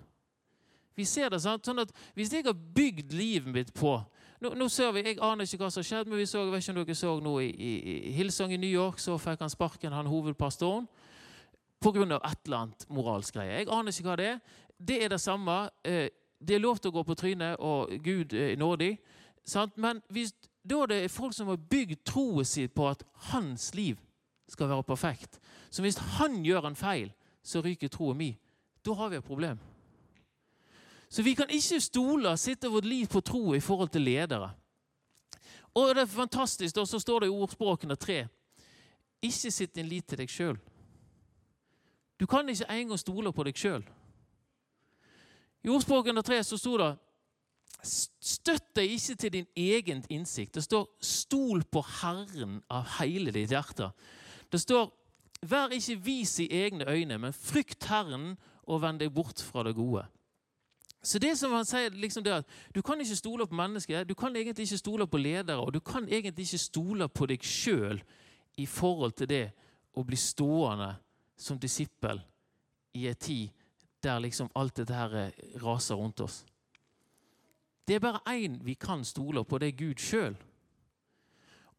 Vi 0.96 1.04
ser 1.04 1.30
det 1.32 1.40
sant? 1.42 1.64
sånn 1.64 1.80
at 1.80 1.92
Hvis 2.14 2.32
jeg 2.32 2.44
har 2.44 2.54
bygd 2.54 3.14
livet 3.16 3.52
mitt 3.52 3.74
på 3.74 3.94
nå, 4.40 4.54
nå, 4.54 4.68
ser 4.68 4.92
vi, 4.92 5.04
Jeg 5.04 5.20
aner 5.20 5.44
ikke 5.44 5.64
hva 5.64 5.70
som 5.70 5.80
har 5.80 5.88
skjedd, 5.88 6.08
men 6.08 6.18
vi 6.18 6.26
så, 6.26 6.44
jeg 6.44 6.52
vet 6.52 6.64
ikke 6.64 6.72
om 6.72 6.80
dere 6.80 6.96
så 6.96 7.12
nå 7.20 7.34
i, 7.44 7.50
i, 7.50 8.12
Hillsong 8.16 8.52
i 8.52 8.60
New 8.60 8.70
York, 8.70 8.98
så 8.98 9.18
fikk 9.20 9.40
han 9.44 9.52
sparken, 9.52 9.92
han 9.92 10.08
hovedpastoren, 10.08 10.88
pga. 11.80 12.02
et 12.16 12.46
eller 12.46 12.56
annet 12.56 12.86
moralsk 12.88 13.34
greie. 13.36 13.58
Jeg 13.58 13.68
aner 13.68 13.92
ikke 13.92 14.08
hva 14.08 14.16
det 14.16 14.28
er. 14.30 14.38
Det 14.78 15.04
er 15.04 15.08
det 15.12 15.20
samme. 15.20 15.68
Eh, 15.84 16.08
det 16.40 16.56
er 16.56 16.64
lov 16.64 16.80
til 16.80 16.88
å 16.88 16.96
gå 16.98 17.04
på 17.04 17.14
trynet, 17.20 17.60
og 17.60 17.92
Gud 18.04 18.32
er 18.32 18.56
nådig. 18.56 18.94
Sant? 19.44 19.76
Men 19.76 20.00
hvis, 20.08 20.32
da 20.64 20.82
er 20.82 20.92
det 20.94 21.10
folk 21.12 21.36
som 21.36 21.52
har 21.52 21.60
bygd 21.60 22.00
troen 22.08 22.44
sin 22.44 22.72
på 22.72 22.88
at 22.88 23.04
hans 23.32 23.74
liv 23.74 24.00
skal 24.50 24.68
være 24.68 24.86
perfekt. 24.86 25.40
Så 25.70 25.82
hvis 25.82 25.98
han 26.18 26.42
gjør 26.44 26.68
en 26.68 26.76
feil, 26.76 27.12
så 27.42 27.62
ryker 27.64 27.88
troen 27.88 28.18
min. 28.18 28.38
Da 28.84 28.94
har 28.94 29.08
vi 29.08 29.16
et 29.16 29.24
problem. 29.24 29.58
Så 31.10 31.22
vi 31.22 31.34
kan 31.34 31.50
ikke 31.50 31.80
stole 31.80 32.36
sitte 32.38 32.70
vårt 32.70 32.84
liv 32.84 33.06
på 33.06 33.20
tro 33.20 33.54
i 33.54 33.60
forhold 33.60 33.88
til 33.88 34.02
ledere. 34.02 34.50
Og 35.74 35.94
det 35.94 36.02
er 36.02 36.06
fantastisk, 36.06 36.76
og 36.76 36.88
så 36.88 36.98
står 36.98 37.20
det 37.20 37.26
i 37.26 37.34
ordspråkene 37.34 37.96
tre 37.96 38.26
Ikke 39.22 39.50
sitt 39.50 39.74
din 39.74 39.88
lit 39.88 40.06
til 40.08 40.18
deg 40.18 40.30
sjøl. 40.30 40.56
Du 42.20 42.26
kan 42.26 42.48
ikke 42.48 42.68
engang 42.68 42.98
stole 42.98 43.32
på 43.32 43.44
deg 43.44 43.56
sjøl. 43.56 43.84
I 45.64 45.68
ordspråkene 45.68 46.22
tre 46.22 46.42
så 46.44 46.56
sto 46.56 46.76
det 46.80 46.94
Støtt 47.80 48.74
deg 48.76 48.92
ikke 48.92 49.14
til 49.16 49.32
din 49.32 49.46
egen 49.56 50.02
innsikt. 50.12 50.54
Det 50.54 50.64
står 50.64 50.86
'stol 51.00 51.62
på 51.64 51.80
Herren 51.80 52.62
av 52.68 52.84
hele 52.98 53.30
ditt 53.30 53.50
hjerte'. 53.50 53.92
Det 54.52 54.60
står 54.60 54.92
'vær 55.42 55.68
ikke 55.68 56.00
vis 56.04 56.38
i 56.38 56.48
egne 56.50 56.84
øyne, 56.88 57.18
men 57.18 57.32
frykt 57.32 57.84
Herren 57.84 58.36
og 58.62 58.82
vend 58.82 59.00
deg 59.00 59.14
bort 59.14 59.42
fra 59.42 59.62
det 59.62 59.76
gode'. 59.76 60.06
Så 61.02 61.18
det 61.18 61.38
som 61.38 61.52
han 61.52 61.64
sier, 61.64 61.88
liksom 61.88 62.24
det 62.24 62.32
at 62.32 62.44
Du 62.74 62.82
kan 62.82 63.00
ikke 63.00 63.16
stole 63.16 63.46
på 63.46 63.54
mennesker, 63.54 64.04
du 64.04 64.14
kan 64.14 64.36
egentlig 64.36 64.64
ikke 64.64 64.78
stole 64.78 65.06
på 65.06 65.16
ledere, 65.16 65.60
og 65.60 65.74
du 65.74 65.80
kan 65.80 66.08
egentlig 66.08 66.44
ikke 66.44 66.58
stole 66.58 67.08
på 67.08 67.26
deg 67.26 67.42
sjøl 67.42 68.02
i 68.56 68.66
forhold 68.66 69.12
til 69.12 69.28
det 69.28 69.52
å 69.94 70.04
bli 70.04 70.16
stående 70.16 70.94
som 71.36 71.58
disippel 71.58 72.20
i 72.94 73.06
en 73.08 73.14
tid 73.14 73.48
der 74.02 74.18
liksom 74.18 74.50
alt 74.54 74.76
dette 74.76 74.94
her 74.94 75.14
eh, 75.14 75.30
raser 75.62 75.94
rundt 75.94 76.20
oss. 76.20 76.44
Det 77.88 77.94
er 77.94 78.00
bare 78.00 78.20
én 78.26 78.58
vi 78.64 78.74
kan 78.74 79.04
stole 79.04 79.44
på, 79.44 79.58
det 79.58 79.68
er 79.68 79.78
Gud 79.78 79.98
sjøl. 79.98 80.36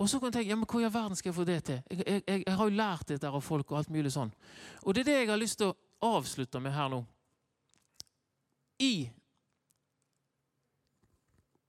Og 0.02 0.10
så 0.10 0.18
kan 0.20 0.32
du 0.32 0.36
tenke 0.36 0.50
ja, 0.50 0.58
men 0.58 0.66
hvor 0.66 0.82
i 0.82 0.90
verden 0.90 1.18
skal 1.18 1.30
jeg 1.30 1.38
få 1.38 1.46
det 1.46 1.60
til? 1.68 1.82
Jeg, 1.92 2.04
jeg, 2.08 2.24
jeg, 2.28 2.44
jeg 2.48 2.58
har 2.58 2.70
jo 2.70 2.78
lært 2.80 3.10
dette 3.12 3.30
av 3.30 3.42
folk 3.46 3.72
og 3.72 3.78
alt 3.78 3.92
mulig 3.94 4.12
sånn. 4.14 4.32
Og 4.82 4.96
det 4.98 5.04
er 5.04 5.10
det 5.12 5.18
jeg 5.20 5.30
har 5.30 5.42
lyst 5.42 5.60
til 5.62 5.70
å 5.70 6.16
avslutte 6.18 6.62
med 6.64 6.74
her 6.74 6.90
nå 6.90 7.04
i 8.82 9.12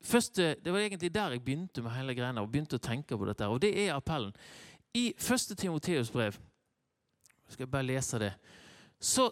første, 0.01 0.57
Det 0.64 0.73
var 0.73 0.79
egentlig 0.79 1.14
der 1.14 1.31
jeg 1.31 1.45
begynte 1.45 1.83
med 1.83 1.92
hele 1.92 2.14
greiene, 2.14 2.40
og 2.40 2.51
begynte 2.51 2.77
å 2.77 2.83
tenke 2.83 3.18
på 3.18 3.27
dette. 3.29 3.47
Og 3.47 3.61
det 3.62 3.71
er 3.77 3.95
appellen. 3.95 4.33
I 4.95 5.12
første 5.18 5.55
Timoteus 5.55 6.11
brev 6.11 6.33
skal 7.49 7.66
jeg 7.66 7.71
bare 7.71 7.87
lese 7.87 8.18
det. 8.18 8.33
Så 9.01 9.29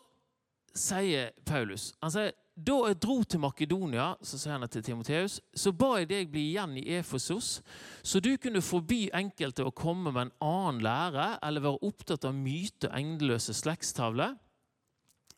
sier 0.76 1.32
Paulus 1.44 1.94
han 2.02 2.12
sier, 2.12 2.32
Da 2.60 2.76
jeg 2.90 2.98
dro 3.00 3.22
til 3.24 3.40
Makedonia, 3.40 4.10
så 4.20 4.36
sier 4.36 4.58
han 4.58 4.68
til 4.68 4.84
Timoteus, 4.84 5.38
så 5.56 5.72
ba 5.72 5.94
jeg 6.00 6.10
deg 6.10 6.32
bli 6.32 6.42
igjen 6.50 6.74
i 6.76 6.84
Efesos, 6.98 7.62
så 8.02 8.20
du 8.20 8.34
kunne 8.42 8.60
forby 8.60 9.06
enkelte 9.16 9.64
å 9.64 9.72
komme 9.72 10.12
med 10.12 10.28
en 10.28 10.34
annen 10.44 10.82
lære 10.84 11.30
eller 11.46 11.64
være 11.64 11.88
opptatt 11.88 12.26
av 12.28 12.36
myte 12.36 12.90
og 12.90 12.98
endeløse 13.00 13.56
slektstavler 13.56 14.36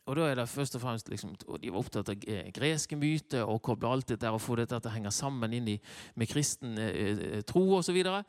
og 0.03 0.17
da 0.17 0.25
er 0.27 0.35
det 0.35 0.49
først 0.51 0.75
og 0.75 0.83
fremst 0.83 1.09
liksom, 1.09 1.35
De 1.61 1.71
var 1.71 1.79
opptatt 1.79 2.11
av 2.11 2.25
greske 2.55 2.97
myter 2.99 3.47
og 3.47 3.61
koble 3.63 3.87
alt 3.87 4.09
dette 4.11 4.31
og 4.31 4.41
få 4.43 4.57
dette 4.59 4.75
til 4.75 4.91
å 4.91 4.95
henge 4.97 5.13
sammen 5.15 5.55
inn 5.55 5.69
i, 5.75 5.79
med 6.19 6.27
kristen 6.27 6.77
eh, 6.77 6.91
eh 7.39 7.43
tro 7.47 7.63
osv. 7.77 7.87
Så, 7.87 7.95
videre. 7.95 8.23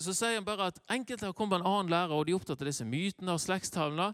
så 0.00 0.14
sier 0.14 0.34
han 0.34 0.44
bare 0.44 0.72
at 0.72 0.80
enkelte 0.90 1.28
har 1.28 1.36
kommet 1.38 1.60
med 1.60 1.66
en 1.66 1.70
annen 1.70 1.90
lærer, 1.92 2.14
og 2.16 2.26
de 2.26 2.32
er 2.32 2.40
opptatt 2.40 2.62
av 2.62 2.66
disse 2.66 2.84
mytene 2.84 3.36
og 3.36 3.40
slektstavlene. 3.40 4.08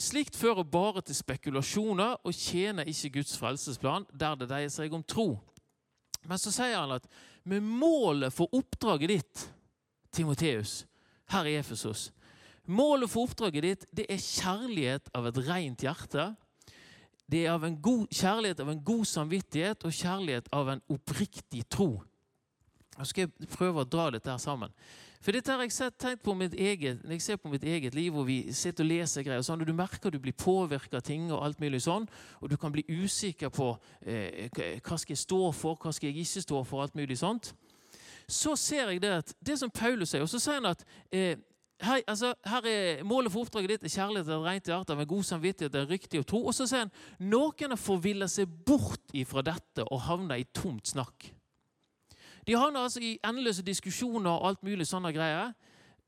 Slikt 0.00 0.36
fører 0.38 0.64
bare 0.64 1.02
til 1.04 1.18
spekulasjoner 1.18 2.22
og 2.24 2.36
tjener 2.36 2.88
ikke 2.88 3.18
Guds 3.18 3.34
frelsesplan 3.36 4.06
der 4.12 4.38
det 4.40 4.48
dreier 4.48 4.72
seg 4.72 4.94
om 4.96 5.04
tro. 5.04 5.34
Men 6.24 6.40
så 6.40 6.52
sier 6.52 6.78
han 6.78 6.96
at 6.96 7.08
med 7.48 7.64
målet 7.64 8.32
for 8.32 8.52
oppdraget 8.56 9.12
ditt, 9.12 9.44
Timoteus, 10.12 10.84
her 11.30 11.46
i 11.46 11.54
Efesos, 11.60 12.10
Målet 12.70 13.10
for 13.10 13.26
oppdraget 13.26 13.64
ditt 13.64 13.84
det 13.96 14.04
er 14.12 14.20
kjærlighet 14.20 15.08
av 15.16 15.26
et 15.26 15.38
rent 15.48 15.82
hjerte. 15.82 16.26
Det 17.30 17.44
er 17.46 17.54
av 17.54 17.64
god, 17.82 18.06
kjærlighet 18.14 18.60
av 18.62 18.70
en 18.70 18.82
god 18.84 19.06
samvittighet 19.10 19.86
og 19.86 19.94
kjærlighet 19.96 20.50
av 20.54 20.70
en 20.74 20.82
oppriktig 20.92 21.64
tro. 21.72 21.92
Nå 22.98 23.06
skal 23.08 23.26
jeg 23.26 23.50
prøve 23.54 23.82
å 23.82 23.88
dra 23.88 24.10
dette 24.14 24.30
her 24.30 24.42
sammen. 24.42 24.70
For 25.20 25.36
dette 25.36 25.52
har 25.52 25.60
jeg 25.60 25.92
tenkt 26.00 26.22
på 26.24 26.32
mitt 26.34 26.54
eget, 26.56 27.02
Når 27.04 27.12
jeg 27.12 27.22
ser 27.22 27.36
på 27.36 27.48
mitt 27.48 27.64
eget 27.64 27.94
liv, 27.94 28.12
hvor 28.12 28.24
vi 28.24 28.52
sitter 28.52 28.84
og 28.84 28.88
leser 28.88 29.22
greier, 29.22 29.42
sånn, 29.44 29.60
og 29.60 29.68
du 29.68 29.74
merker 29.76 30.10
du 30.10 30.18
blir 30.18 30.32
påvirka 30.32 30.96
av 30.96 31.04
ting, 31.04 31.30
og 31.32 31.44
alt 31.44 31.60
mulig 31.60 31.82
sånn, 31.84 32.08
og 32.40 32.48
du 32.48 32.56
kan 32.56 32.72
bli 32.72 32.84
usikker 32.88 33.52
på 33.52 33.74
eh, 34.00 34.48
hva 34.80 34.96
skal 34.96 35.12
jeg 35.12 35.20
stå 35.20 35.52
for, 35.52 35.76
hva 35.76 35.92
skal 35.92 36.08
jeg 36.08 36.24
ikke 36.24 36.46
stå 36.46 36.62
for, 36.64 36.82
alt 36.82 36.96
mulig 36.96 37.18
sånt, 37.20 37.52
så 38.30 38.56
ser 38.56 38.88
jeg 38.94 39.02
det 39.02 39.12
at 39.18 39.34
det 39.44 39.58
som 39.58 39.70
Paulus 39.70 40.14
sier, 40.14 40.24
og 40.24 40.30
så 40.30 40.40
sier 40.40 40.60
han 40.60 40.70
at 40.70 40.84
eh, 41.12 41.36
her, 41.80 42.00
altså, 42.06 42.32
her 42.44 42.68
er 42.68 43.04
Målet 43.04 43.32
for 43.32 43.44
oppdraget 43.44 43.74
ditt 43.74 43.84
er 43.88 43.94
kjærlighet 43.94 44.28
til 44.28 44.36
et 44.36 44.46
rent 44.46 44.70
hjerte 44.72 44.96
med 44.96 45.08
god 45.08 45.26
samvittighet 45.26 45.76
er 45.76 45.88
riktig 45.88 46.20
å 46.20 46.26
tro. 46.28 46.42
Og 46.44 46.56
så 46.56 46.66
sier 46.68 46.84
han 46.84 46.92
noen 47.32 47.72
har 47.72 47.80
forvillet 47.80 48.32
seg 48.32 48.48
bort 48.68 49.14
ifra 49.16 49.44
dette 49.44 49.86
og 49.88 50.02
havna 50.04 50.36
i 50.40 50.48
tomt 50.56 50.92
snakk. 50.92 51.30
De 52.46 52.56
havner 52.56 52.80
altså 52.80 53.00
i 53.00 53.18
endeløse 53.24 53.62
diskusjoner 53.62 54.30
og 54.30 54.48
alt 54.48 54.62
mulig 54.62 54.86
sånne 54.88 55.12
greier 55.12 55.52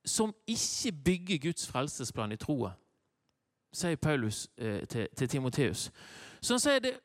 som 0.04 0.34
ikke 0.46 0.92
bygger 1.04 1.38
Guds 1.38 1.66
frelsesplan 1.70 2.32
i 2.34 2.38
troa, 2.40 2.72
sier 3.72 3.96
Paulus 3.96 4.48
eh, 4.58 4.82
til, 4.90 5.06
til 5.16 5.28
Timoteus. 5.28 5.90
Så 6.40 6.56
han 6.56 6.62
sier 6.64 6.82
det, 6.82 6.96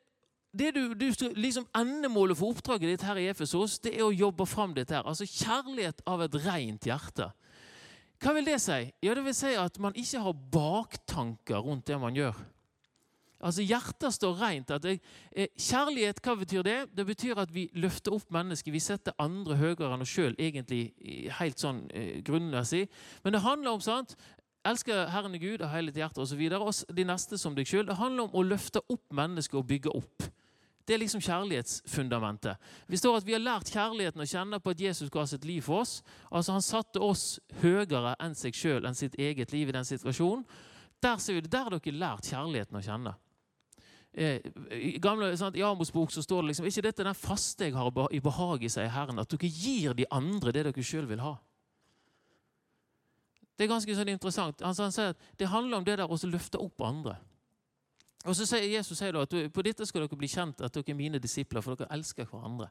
det 0.58 0.72
du, 0.74 0.94
du, 0.94 1.12
liksom 1.36 1.68
Endemålet 1.76 2.38
for 2.38 2.50
oppdraget 2.50 2.90
ditt 2.90 3.06
her 3.06 3.20
i 3.20 3.28
Efesos 3.30 3.78
det 3.84 3.94
er 3.94 4.06
å 4.06 4.14
jobbe 4.14 4.46
fram 4.46 4.74
dette. 4.74 4.96
her, 4.96 5.06
altså 5.06 5.28
Kjærlighet 5.28 6.02
av 6.06 6.24
et 6.26 6.38
rent 6.46 6.88
hjerte. 6.90 7.30
Hva 8.18 8.34
vil 8.34 8.48
det 8.48 8.58
si? 8.60 8.80
Ja, 9.02 9.14
Det 9.14 9.24
vil 9.24 9.34
si 9.34 9.54
at 9.54 9.78
man 9.78 9.94
ikke 9.94 10.20
har 10.24 10.40
baktanker 10.52 11.62
rundt 11.62 11.86
det 11.86 12.00
man 12.00 12.16
gjør. 12.16 12.34
Altså 13.38 13.62
Hjertet 13.62 14.14
står 14.14 14.40
rent. 14.40 14.70
Jeg, 14.84 15.00
eh, 15.32 15.46
kjærlighet, 15.54 16.20
hva 16.22 16.34
betyr 16.34 16.62
det? 16.62 16.78
Det 16.96 17.06
betyr 17.06 17.38
at 17.38 17.54
vi 17.54 17.68
løfter 17.74 18.16
opp 18.16 18.30
mennesket. 18.34 18.72
Vi 18.72 18.82
setter 18.82 19.14
andre 19.18 19.56
høyere 19.56 19.94
enn 19.94 20.02
oss 20.02 20.10
sjøl, 20.10 20.34
egentlig 20.38 20.92
helt 21.38 21.58
sånn 21.58 21.84
eh, 21.94 22.18
grunnmessig. 22.26 22.88
Men 23.22 23.32
det 23.36 23.44
handler 23.44 23.76
om 23.76 23.84
sant? 23.84 24.16
Elsker 24.66 25.06
Herren 25.14 25.38
Gud 25.38 25.62
av 25.62 25.70
hele 25.70 25.94
hjertet 25.94 26.18
osv. 26.18 26.40
Og, 26.50 26.66
og 26.66 26.96
de 26.96 27.04
neste 27.06 27.38
som 27.38 27.54
deg 27.54 27.68
sjøl. 27.68 27.86
Det 27.86 28.00
handler 28.00 28.26
om 28.26 28.34
å 28.34 28.42
løfte 28.42 28.82
opp 28.90 29.06
mennesket 29.14 29.54
og 29.60 29.68
bygge 29.70 29.94
opp. 29.94 30.26
Det 30.88 30.96
er 30.96 31.02
liksom 31.02 31.20
kjærlighetsfundamentet. 31.20 32.56
Vi 32.88 32.96
står 32.96 33.18
at 33.18 33.26
vi 33.28 33.34
har 33.36 33.42
lært 33.44 33.68
kjærligheten 33.68 34.24
å 34.24 34.26
kjenne 34.26 34.58
på 34.58 34.72
at 34.72 34.80
Jesus 34.80 35.10
ga 35.12 35.26
sitt 35.28 35.44
liv 35.44 35.60
for 35.62 35.84
oss. 35.84 35.98
Altså 36.32 36.56
Han 36.56 36.64
satte 36.64 37.02
oss 37.04 37.38
høyere 37.60 38.16
enn 38.24 38.34
seg 38.34 38.56
sjøl, 38.56 38.88
enn 38.88 38.96
sitt 38.96 39.18
eget 39.20 39.52
liv 39.52 39.68
i 39.68 39.76
den 39.76 39.84
situasjonen. 39.84 40.46
Der 41.04 41.20
ser 41.22 41.36
vi 41.36 41.42
det, 41.44 41.52
der 41.52 41.68
har 41.68 41.76
dere 41.76 42.00
lært 42.00 42.30
kjærligheten 42.32 42.80
å 42.80 42.82
kjenne. 42.82 43.12
Eh, 44.18 44.40
I 44.74 44.98
gamle, 44.98 45.30
sant, 45.38 45.54
i 45.54 45.62
Amos 45.62 45.92
bok 45.94 46.10
så 46.10 46.24
står 46.24 46.42
det 46.42 46.50
liksom 46.50 46.66
ikke 46.66 46.82
dette 46.88 47.04
den 47.06 47.14
faste 47.14 47.68
jeg 47.68 47.76
har 47.76 48.08
i 48.10 48.18
behag 48.20 48.64
i 48.66 48.70
seg 48.72 48.90
Herren, 48.90 49.20
at 49.22 49.30
dere 49.30 49.50
gir 49.50 49.94
de 49.94 50.08
andre 50.10 50.50
det 50.56 50.64
dere 50.66 50.84
sjøl 50.84 51.06
vil 51.06 51.22
ha. 51.22 51.36
Det 53.54 53.66
er 53.66 53.70
ganske 53.70 53.94
sånn 53.94 54.10
interessant. 54.10 54.62
Han, 54.66 54.74
han 54.74 54.94
sier 54.94 55.14
at 55.14 55.22
Det 55.38 55.50
handler 55.50 55.78
om 55.78 55.86
det 55.86 55.96
der 56.00 56.10
å 56.10 56.18
løfte 56.30 56.58
opp 56.62 56.82
andre. 56.82 57.14
Og 58.26 58.34
så 58.34 58.46
sier 58.46 58.66
Jesus 58.66 58.98
sier 58.98 59.14
at 59.18 59.34
på 59.54 59.64
dette 59.66 59.86
skal 59.86 60.04
dere 60.04 60.18
bli 60.18 60.30
kjent 60.30 60.66
at 60.66 60.74
dere 60.74 60.94
er 60.94 60.98
mine 60.98 61.22
disipler, 61.22 61.62
for 61.62 61.78
dere 61.78 61.90
elsker 61.94 62.26
hverandre. 62.26 62.70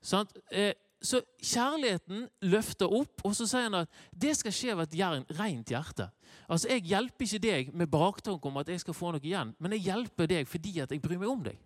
Sånn? 0.00 0.28
Så 1.00 1.22
kjærligheten 1.40 2.26
løfter 2.52 2.92
opp, 2.92 3.22
og 3.24 3.32
så 3.36 3.46
sier 3.48 3.70
han 3.70 3.78
at 3.78 4.00
det 4.12 4.34
skal 4.36 4.52
skje 4.52 4.74
av 4.74 4.82
et 4.84 4.96
rent 5.38 5.72
hjerte. 5.72 6.10
Altså, 6.48 6.68
Jeg 6.68 6.84
hjelper 6.90 7.24
ikke 7.24 7.42
deg 7.42 7.74
med 7.74 7.88
baktanke 7.88 8.48
om 8.48 8.56
at 8.60 8.68
jeg 8.68 8.80
skal 8.80 8.94
få 8.94 9.12
noe 9.12 9.24
igjen, 9.24 9.54
men 9.58 9.72
jeg 9.72 9.86
hjelper 9.88 10.26
deg 10.26 10.48
fordi 10.48 10.80
at 10.80 10.90
jeg 10.90 11.00
bryr 11.00 11.18
meg 11.18 11.28
om 11.28 11.42
deg. 11.42 11.58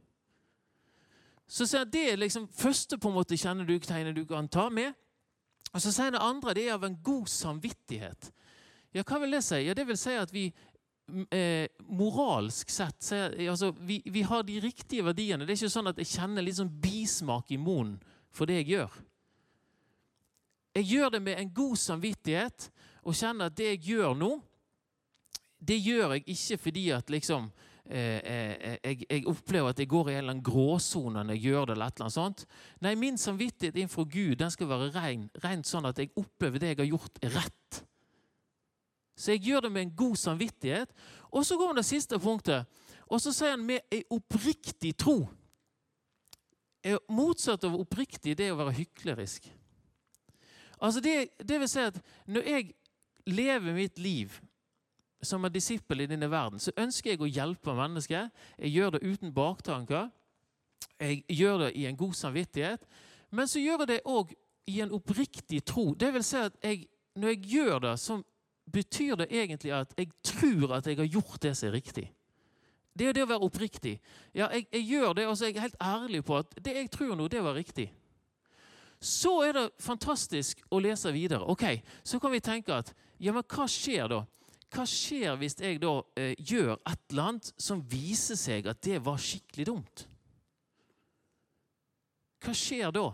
Så 1.48 1.66
sier 1.66 1.82
han, 1.84 1.90
Det 1.90 2.12
er 2.12 2.16
liksom 2.16 2.48
første 2.48 2.98
på 2.98 3.08
en 3.08 3.18
måte 3.18 3.36
kjenner 3.36 4.12
du 4.14 4.24
kan 4.24 4.48
ta 4.48 4.68
med. 4.70 4.94
Og 5.74 5.82
så 5.82 5.90
sier 5.90 6.04
han 6.04 6.14
det 6.14 6.22
andre 6.22 6.54
det 6.54 6.68
er 6.68 6.74
av 6.74 6.84
en 6.84 7.00
god 7.02 7.26
samvittighet. 7.26 8.30
Ja, 8.94 9.02
Hva 9.02 9.18
vil 9.18 9.34
det 9.34 9.42
si? 9.44 9.64
Ja, 9.66 9.74
Det 9.74 9.86
vil 9.86 9.98
si 9.98 10.14
at 10.14 10.32
vi 10.32 10.52
eh, 11.30 11.66
moralsk 11.90 12.70
sett 12.70 13.02
så, 13.02 13.26
altså, 13.48 13.72
vi, 13.80 14.02
vi, 14.06 14.22
har 14.22 14.42
de 14.42 14.60
riktige 14.60 15.04
verdiene. 15.04 15.44
Det 15.44 15.54
er 15.54 15.64
ikke 15.64 15.74
sånn 15.74 15.90
at 15.90 15.98
jeg 15.98 16.12
kjenner 16.14 16.44
litt 16.44 16.60
sånn 16.60 16.70
bismak 16.70 17.50
i 17.50 17.58
munnen 17.58 17.98
for 18.34 18.46
det 18.46 18.62
jeg 18.62 18.76
gjør. 18.76 19.02
Jeg 20.74 20.88
gjør 20.90 21.14
det 21.14 21.22
med 21.22 21.38
en 21.38 21.52
god 21.54 21.76
samvittighet 21.78 22.70
og 23.04 23.14
kjenner 23.14 23.50
at 23.50 23.56
det 23.56 23.68
jeg 23.74 23.82
gjør 23.92 24.16
nå, 24.18 24.32
det 25.64 25.78
gjør 25.80 26.16
jeg 26.16 26.24
ikke 26.34 26.58
fordi 26.64 26.84
at 26.92 27.12
liksom 27.12 27.46
eh, 27.86 28.18
eh, 28.18 28.76
jeg, 28.82 29.06
jeg, 29.08 29.22
opplever 29.30 29.70
at 29.70 29.80
jeg 29.80 29.88
går 29.88 30.10
i 30.10 30.14
en 30.16 30.18
eller 30.18 30.34
annen 30.34 30.44
gråsone 30.44 31.22
når 31.22 31.36
jeg 31.36 31.44
gjør 31.46 31.64
det. 31.70 31.76
eller 31.76 31.86
et 31.86 31.96
eller 31.96 32.08
annet 32.08 32.18
sånt. 32.18 32.44
Nei, 32.84 32.94
min 33.00 33.18
samvittighet 33.20 33.78
innenfor 33.78 34.08
Gud 34.10 34.36
den 34.42 34.52
skal 34.52 34.70
være 34.72 34.90
ren, 34.98 35.28
rent 35.44 35.70
sånn 35.70 35.88
at 35.88 36.02
jeg 36.02 36.12
opplever 36.20 36.60
det 36.60 36.74
jeg 36.74 36.82
har 36.82 36.90
gjort, 36.90 37.22
rett. 37.38 37.80
Så 39.14 39.36
jeg 39.36 39.46
gjør 39.46 39.68
det 39.68 39.72
med 39.72 39.86
en 39.86 39.96
god 39.96 40.16
samvittighet. 40.18 40.94
Og 41.30 41.46
så 41.46 41.56
går 41.56 41.70
han 41.70 41.78
det 41.78 41.86
siste 41.86 42.18
punktet, 42.18 42.66
og 43.06 43.20
så 43.22 43.32
sier 43.34 43.54
han 43.54 43.66
med 43.66 43.84
ei 43.94 44.02
oppriktig 44.10 44.94
tro. 44.98 45.20
Motsatt 47.14 47.64
av 47.64 47.76
oppriktig 47.78 48.34
det 48.36 48.48
er 48.48 48.56
å 48.56 48.58
være 48.58 48.74
hyklerisk. 48.82 49.46
Altså 50.80 51.00
det, 51.00 51.28
det 51.38 51.60
vil 51.60 51.70
si 51.70 51.80
at 51.80 52.00
når 52.26 52.48
jeg 52.48 52.74
lever 53.26 53.76
mitt 53.76 53.98
liv 53.98 54.34
som 55.24 55.44
en 55.44 55.52
disippel 55.52 56.04
i 56.04 56.08
denne 56.10 56.28
verden, 56.30 56.60
så 56.60 56.74
ønsker 56.76 57.14
jeg 57.14 57.22
å 57.22 57.30
hjelpe 57.30 57.74
mennesker. 57.76 58.28
Jeg 58.58 58.74
gjør 58.74 58.96
det 58.96 59.04
uten 59.04 59.32
baktanker. 59.34 60.10
Jeg 61.00 61.22
gjør 61.32 61.64
det 61.64 61.70
i 61.80 61.86
en 61.88 61.96
god 61.96 62.12
samvittighet. 62.18 62.84
Men 63.30 63.48
så 63.48 63.62
gjør 63.62 63.84
jeg 63.84 63.90
det 63.94 64.02
òg 64.04 64.34
i 64.70 64.80
en 64.84 64.92
oppriktig 64.96 65.62
tro. 65.64 65.92
Det 65.94 66.12
vil 66.14 66.24
si 66.24 66.36
at 66.40 66.56
jeg, 66.62 66.84
når 67.16 67.34
jeg 67.34 67.48
gjør 67.54 67.78
det, 67.86 67.94
så 68.00 68.20
betyr 68.72 69.16
det 69.20 69.28
egentlig 69.30 69.72
at 69.76 69.96
jeg 69.98 70.12
tror 70.24 70.76
at 70.78 70.86
jeg 70.86 71.00
har 71.00 71.10
gjort 71.16 71.42
det 71.42 71.56
som 71.56 71.68
er 71.68 71.76
riktig. 71.78 72.06
Det 72.94 73.08
er 73.08 73.16
det 73.16 73.24
å 73.24 73.28
være 73.28 73.42
oppriktig. 73.42 73.96
Ja, 74.34 74.48
jeg, 74.54 74.68
jeg 74.72 74.86
gjør 74.86 75.16
det, 75.18 75.26
og 75.26 75.36
så 75.36 75.48
er 75.48 75.52
jeg 75.52 75.64
helt 75.64 75.80
ærlig 75.82 76.22
på 76.24 76.38
at 76.38 76.54
det 76.64 76.76
jeg 76.76 76.90
tror 76.94 77.16
nå, 77.18 77.26
det 77.28 77.42
var 77.42 77.56
riktig. 77.58 77.88
Så 79.04 79.34
er 79.44 79.52
det 79.52 79.64
fantastisk 79.84 80.62
å 80.72 80.80
lese 80.80 81.12
videre. 81.12 81.44
Ok, 81.44 81.82
Så 82.04 82.20
kan 82.20 82.32
vi 82.32 82.40
tenke 82.40 82.72
at 82.72 82.94
ja, 83.20 83.32
men 83.32 83.44
hva 83.44 83.66
skjer 83.68 84.08
da? 84.08 84.22
Hva 84.74 84.86
skjer 84.88 85.36
hvis 85.38 85.58
jeg 85.60 85.78
da 85.82 85.92
eh, 86.18 86.32
gjør 86.38 86.78
et 86.80 87.02
eller 87.12 87.28
annet 87.28 87.52
som 87.60 87.82
viser 87.84 88.38
seg 88.38 88.66
at 88.66 88.80
det 88.82 89.02
var 89.04 89.20
skikkelig 89.20 89.66
dumt? 89.68 90.06
Hva 92.44 92.56
skjer 92.56 92.90
da? 92.94 93.10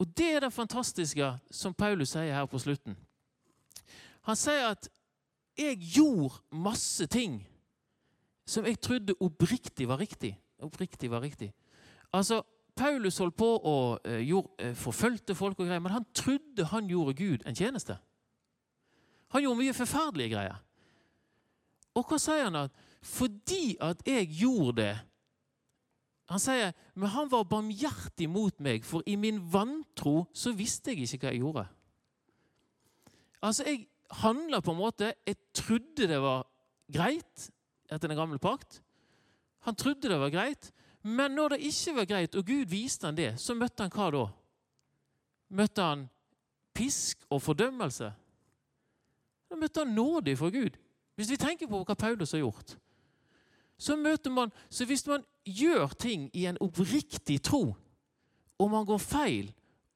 Og 0.00 0.08
Det 0.16 0.32
er 0.34 0.40
det 0.40 0.52
fantastiske 0.52 1.28
som 1.52 1.74
Paulus 1.74 2.16
sier 2.16 2.32
her 2.34 2.48
på 2.50 2.58
slutten. 2.58 2.96
Han 4.26 4.36
sier 4.36 4.72
at 4.72 4.88
'jeg 5.56 5.78
gjorde 5.94 6.40
masse 6.50 7.06
ting' 7.06 7.44
som 8.46 8.64
jeg 8.64 8.80
trodde 8.80 9.14
oppriktig 9.20 9.88
var 9.88 9.98
riktig. 9.98 10.38
Oppriktig 10.58 11.10
var 11.10 11.20
riktig. 11.20 11.52
Altså, 12.12 12.42
Paulus 12.82 13.18
holdt 13.22 13.36
på 13.38 13.46
og 13.46 14.00
uh, 14.08 14.18
gjorde, 14.18 14.70
uh, 14.70 14.74
forfølgte 14.74 15.36
folk, 15.38 15.60
og 15.60 15.68
greier, 15.68 15.82
men 15.82 15.94
han 15.94 16.06
trodde 16.14 16.66
han 16.72 16.88
gjorde 16.90 17.14
Gud 17.14 17.46
en 17.46 17.54
tjeneste. 17.58 17.96
Han 19.32 19.44
gjorde 19.44 19.60
mye 19.60 19.76
forferdelige 19.76 20.34
greier. 20.34 20.58
Og 21.94 22.08
hva 22.08 22.18
sier 22.20 22.48
han? 22.48 22.58
at 22.66 22.84
Fordi 23.02 23.76
at 23.82 24.02
jeg 24.06 24.28
gjorde 24.38 24.76
det 24.78 24.92
Han 26.30 26.40
sier 26.40 26.70
men 26.94 27.10
han 27.12 27.28
var 27.28 27.42
barmhjertig 27.44 28.28
mot 28.30 28.60
meg, 28.60 28.84
for 28.84 29.04
i 29.06 29.16
min 29.20 29.40
vantro 29.52 30.26
så 30.32 30.52
visste 30.56 30.92
jeg 30.92 31.04
ikke 31.04 31.26
hva 31.26 31.32
jeg 31.32 31.42
gjorde. 31.42 31.64
Altså, 33.42 33.64
Jeg 33.64 33.88
handla 34.22 34.60
på 34.60 34.72
en 34.72 34.78
måte 34.78 35.14
Jeg 35.26 35.36
trodde 35.54 36.08
det 36.08 36.20
var 36.20 36.46
greit 36.92 37.50
etter 37.92 38.08
den 38.08 38.16
gamle 38.16 38.38
pakt. 38.38 38.80
Han 39.66 39.76
trodde 39.76 40.08
det 40.08 40.20
var 40.20 40.32
greit, 40.32 40.72
men 41.02 41.34
når 41.34 41.54
det 41.54 41.64
ikke 41.66 41.94
var 41.96 42.06
greit, 42.06 42.34
og 42.38 42.46
Gud 42.46 42.70
viste 42.70 43.08
han 43.08 43.18
det, 43.18 43.32
så 43.40 43.54
møtte 43.58 43.82
han 43.82 43.92
hva 43.94 44.08
da? 44.14 44.26
Møtte 45.52 45.86
han 45.86 46.04
pisk 46.74 47.26
og 47.28 47.42
fordømmelse? 47.42 48.12
Da 49.50 49.58
møtte 49.58 49.82
han 49.82 49.94
nåde 49.96 50.36
fra 50.38 50.50
Gud. 50.54 50.78
Hvis 51.18 51.30
vi 51.34 51.40
tenker 51.40 51.68
på 51.68 51.82
hva 51.82 51.96
Paulus 51.98 52.32
har 52.32 52.44
gjort, 52.44 52.76
så 53.82 53.96
møter 53.98 54.30
man 54.30 54.52
Så 54.70 54.86
hvis 54.86 55.06
man 55.06 55.24
gjør 55.44 55.90
ting 55.98 56.30
i 56.32 56.46
en 56.46 56.58
oppriktig 56.60 57.42
tro, 57.42 57.74
og 58.58 58.70
man 58.70 58.86
går 58.86 58.98
feil, 58.98 59.52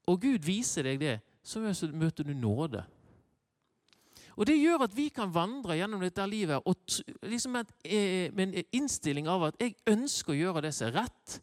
og 0.06 0.20
Gud 0.20 0.42
viser 0.42 0.82
deg 0.82 1.00
det, 1.00 1.20
så 1.42 1.60
møter 1.92 2.24
du 2.24 2.34
nåde. 2.34 2.82
Og 4.36 4.46
Det 4.46 4.56
gjør 4.60 4.84
at 4.84 4.96
vi 4.96 5.08
kan 5.08 5.32
vandre 5.32 5.78
gjennom 5.78 6.02
dette 6.04 6.26
livet 6.28 6.60
liksom 7.22 7.52
med, 7.56 7.70
eh, 7.84 8.32
med 8.32 8.48
en 8.48 8.64
innstilling 8.72 9.28
av 9.28 9.44
at 9.48 9.60
jeg 9.60 9.76
ønsker 9.86 10.32
å 10.32 10.36
gjøre 10.36 10.62
det 10.62 10.74
som 10.74 10.88
er 10.88 11.02
rett. 11.02 11.40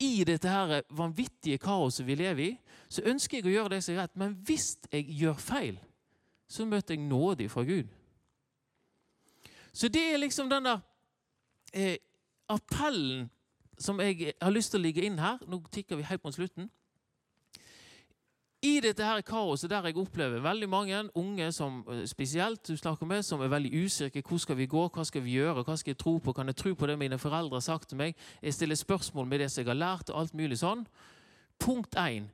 I 0.00 0.24
dette 0.24 0.48
her 0.48 0.82
vanvittige 0.90 1.58
kaoset 1.58 2.06
vi 2.06 2.16
lever 2.18 2.42
i, 2.42 2.58
så 2.88 3.04
ønsker 3.06 3.38
jeg 3.38 3.46
å 3.46 3.54
gjøre 3.54 3.70
det 3.76 3.84
som 3.84 3.94
er 3.94 4.02
rett. 4.02 4.16
Men 4.16 4.34
hvis 4.34 4.78
jeg 4.90 5.06
gjør 5.20 5.38
feil, 5.38 5.78
så 6.48 6.66
møter 6.66 6.94
jeg 6.94 7.06
nåde 7.06 7.48
fra 7.48 7.62
Gud. 7.62 7.86
Så 9.72 9.88
det 9.88 10.02
er 10.12 10.18
liksom 10.18 10.50
den 10.50 10.64
der 10.64 10.80
eh, 11.72 11.96
appellen 12.48 13.30
som 13.78 14.00
jeg 14.00 14.34
har 14.42 14.50
lyst 14.50 14.70
til 14.70 14.80
å 14.80 14.82
ligge 14.82 15.02
inn 15.06 15.18
her. 15.18 15.38
Nå 15.46 15.62
tikker 15.70 15.96
vi 15.96 16.02
helt 16.02 16.24
mot 16.24 16.34
slutten. 16.34 16.70
I 18.64 18.80
dette 18.80 19.04
her 19.04 19.20
kaoset 19.20 19.68
der 19.68 19.84
jeg 19.90 19.98
opplever 20.00 20.40
veldig 20.40 20.68
mange 20.72 21.00
unge 21.20 21.50
som 21.52 21.82
eh, 21.90 22.06
spesielt 22.08 22.62
du 22.68 22.76
snakker 22.76 23.06
med, 23.06 23.22
som 23.22 23.42
er 23.44 23.50
veldig 23.52 23.84
usikre. 23.84 24.22
Hvor 24.24 24.40
skal 24.40 24.56
vi 24.56 24.66
gå? 24.66 24.86
Hva 24.88 25.04
skal 25.04 25.24
vi 25.24 25.36
gjøre? 25.36 25.64
Hva 25.66 25.76
skal 25.76 25.92
jeg 25.92 25.98
tro 26.00 26.16
på? 26.18 26.32
Kan 26.32 26.48
jeg 26.48 26.56
tro 26.56 26.72
på 26.74 26.88
det 26.88 26.96
mine 26.98 27.18
foreldre 27.20 27.60
har 27.60 27.66
sagt 27.66 27.88
til 27.88 28.00
meg? 28.00 28.16
Jeg 28.42 28.54
stiller 28.54 28.80
spørsmål 28.80 29.26
med 29.28 29.44
det 29.44 29.50
som 29.52 29.60
jeg 29.60 29.68
har 29.68 29.80
lært, 29.80 30.10
og 30.10 30.20
alt 30.20 30.34
mulig 30.34 30.58
sånn. 30.62 30.86
Punkt 31.60 31.98
én 32.00 32.30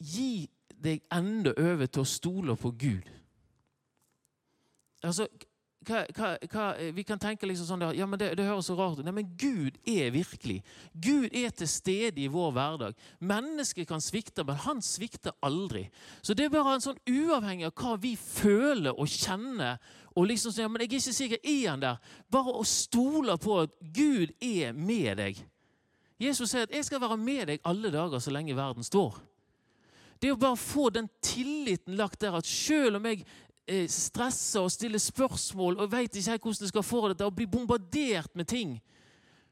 Gi 0.00 0.48
deg 0.80 1.02
enda 1.12 1.52
over 1.58 1.86
til 1.86 2.04
å 2.04 2.08
stole 2.08 2.56
på 2.56 2.70
Gud. 2.70 3.10
Altså, 5.02 5.26
hva, 5.88 6.02
hva, 6.12 6.30
hva, 6.52 6.64
vi 6.92 7.04
kan 7.08 7.20
tenke 7.20 7.48
liksom 7.48 7.64
sånn 7.64 7.84
ja, 7.96 8.06
men 8.08 8.20
det, 8.20 8.34
det, 8.36 8.44
høres 8.44 8.68
så 8.68 8.76
rart 8.76 8.98
ut. 8.98 9.04
Nei, 9.06 9.14
men 9.16 9.30
Gud 9.40 9.78
er 9.88 10.10
virkelig. 10.12 10.58
Gud 10.92 11.32
er 11.32 11.54
til 11.56 11.70
stede 11.70 12.20
i 12.20 12.28
vår 12.32 12.52
hverdag. 12.56 12.98
Mennesket 13.24 13.88
kan 13.88 14.02
svikte, 14.04 14.44
men 14.44 14.60
han 14.66 14.82
svikter 14.84 15.32
aldri. 15.46 15.86
Så 16.20 16.36
det 16.36 16.46
er 16.46 16.52
bare 16.52 16.76
en 16.76 16.84
sånn 16.84 17.00
uavhengig 17.08 17.70
av 17.70 17.74
hva 17.80 17.96
vi 18.02 18.12
føler 18.20 18.92
og 18.92 19.08
kjenner. 19.08 19.80
og 20.14 20.26
liksom 20.28 20.52
sånn, 20.52 20.66
ja, 20.66 20.68
men 20.68 20.84
jeg 20.84 20.90
er 20.90 20.98
ikke 20.98 21.16
sikker, 21.16 21.42
er 21.48 21.64
han 21.70 21.80
der? 21.86 22.14
Bare 22.28 22.52
å 22.60 22.66
stole 22.66 23.38
på 23.40 23.60
at 23.62 23.80
Gud 23.80 24.36
er 24.36 24.76
med 24.76 25.16
deg. 25.16 25.40
Jesus 26.20 26.50
sier 26.50 26.66
at 26.68 26.72
'jeg 26.72 26.84
skal 26.84 27.00
være 27.00 27.16
med 27.16 27.46
deg 27.46 27.60
alle 27.64 27.90
dager 27.90 28.18
så 28.18 28.30
lenge 28.30 28.56
verden 28.56 28.82
står'. 28.82 29.20
Det 30.20 30.32
å 30.32 30.36
bare 30.36 30.56
få 30.56 30.90
den 30.90 31.08
tilliten 31.22 31.96
lagt 31.96 32.20
der 32.20 32.36
at 32.36 32.44
selv 32.44 32.96
om 32.96 33.06
jeg 33.06 33.24
Eh, 33.24 33.49
stresser 33.90 34.64
og 34.64 34.72
stiller 34.72 34.98
spørsmål 34.98 35.78
og 35.80 35.92
veit 35.92 36.14
ikke 36.14 36.30
helt 36.30 36.42
hvordan 36.42 36.66
jeg 36.66 36.72
skal 36.72 36.86
få 36.86 37.02
dette, 37.08 37.26
og 37.26 37.36
blir 37.36 37.50
bombardert 37.50 38.34
med 38.34 38.48
ting 38.50 38.78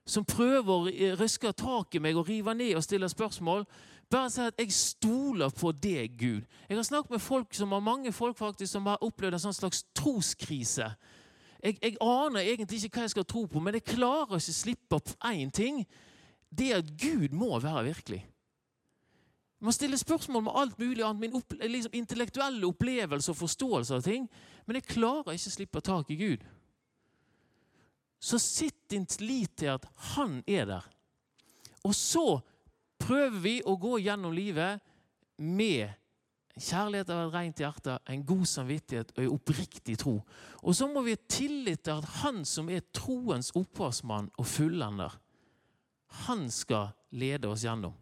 som 0.09 0.25
prøver 0.25 0.73
å 0.73 1.15
røske 1.21 1.53
tak 1.53 1.95
i 1.95 2.01
meg 2.03 2.17
og 2.17 2.29
rive 2.29 2.55
ned 2.57 2.79
og 2.79 2.85
stille 2.85 3.09
spørsmål. 3.13 3.67
Bare 4.09 4.31
si 4.33 4.41
at 4.41 4.61
jeg 4.61 4.73
stoler 4.73 5.53
på 5.53 5.73
deg, 5.77 6.15
Gud. 6.17 6.47
Jeg 6.69 6.79
har 6.79 6.87
snakket 6.87 7.13
med 7.13 7.21
folk 7.21 7.55
som 7.55 7.75
har 7.77 7.85
mange 7.85 8.13
folk 8.17 8.39
faktisk 8.39 8.73
som 8.73 8.89
har 8.89 9.03
opplevd 9.05 9.37
en 9.37 9.43
sånn 9.43 9.59
slags 9.59 9.83
troskrise. 9.97 10.89
Jeg, 11.59 11.77
jeg, 11.83 11.99
aner 12.01 12.47
egentlig 12.47 12.81
ikke 12.87 13.03
hva 13.03 13.05
jeg 13.05 13.17
skal 13.17 13.29
tro 13.29 13.45
på, 13.51 13.61
men 13.61 13.77
jeg 13.77 13.89
klarer 13.91 14.39
ikke 14.39 14.55
å 14.55 14.59
slippe 14.63 14.97
opp 14.97 15.13
én 15.29 15.53
ting. 15.53 15.83
Det 16.49 16.71
at 16.79 16.93
Gud 16.97 17.37
må 17.37 17.59
være 17.61 17.85
virkelig. 17.91 18.23
Man 19.59 19.75
stiller 19.75 19.99
spørsmål 19.99 20.45
med 20.47 20.55
alt 20.55 20.79
mulig 20.79 21.03
annet, 21.03 21.21
min 21.21 21.35
opp, 21.35 21.55
liksom 21.59 21.95
intellektuelle 21.99 22.67
opplevelse 22.69 23.33
og 23.33 23.41
forståelse 23.41 23.97
av 23.99 24.05
ting. 24.07 24.29
Men 24.67 24.79
jeg 24.79 24.91
klarer 24.93 25.35
ikke 25.35 25.51
å 25.51 25.57
slippe 25.57 25.83
tak 25.83 26.13
i 26.15 26.19
Gud. 26.21 26.45
Så 28.19 28.39
sitt 28.43 28.89
din 28.91 29.07
lit 29.21 29.57
til 29.59 29.75
at 29.75 29.87
Han 30.15 30.43
er 30.47 30.67
der. 30.67 30.87
Og 31.85 31.95
så 31.95 32.41
prøver 32.99 33.41
vi 33.41 33.57
å 33.67 33.77
gå 33.79 33.99
gjennom 34.03 34.35
livet 34.35 34.83
med 35.39 35.95
kjærlighet 36.59 37.11
av 37.15 37.21
et 37.23 37.35
rent 37.35 37.61
hjerte, 37.63 37.99
en 38.11 38.25
god 38.27 38.47
samvittighet 38.51 39.13
og 39.15 39.23
en 39.23 39.35
oppriktig 39.37 39.99
tro. 39.99 40.17
Og 40.63 40.75
så 40.75 40.89
må 40.91 41.05
vi 41.07 41.15
ha 41.15 41.21
tillit 41.31 41.85
til 41.87 41.99
at 41.99 42.23
Han 42.23 42.45
som 42.47 42.71
er 42.71 42.87
troens 42.95 43.53
opphavsmann 43.59 44.31
og 44.39 44.47
fullender, 44.47 45.19
han 46.09 46.47
skal 46.51 46.95
lede 47.13 47.51
oss 47.51 47.65
gjennom. 47.67 47.93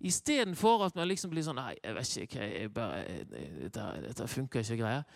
Istedenfor 0.00 0.84
at 0.86 0.96
man 0.96 1.08
liksom 1.08 1.30
blir 1.32 1.44
sånn 1.46 1.58
Nei, 1.60 1.76
jeg 1.82 1.94
vet 1.96 2.16
ikke 2.24 2.48
jeg 2.50 2.72
bare, 2.74 3.04
dette, 3.30 3.86
dette 4.08 4.28
funker 4.28 4.64
ikke, 4.64 4.80
greier. 4.82 5.06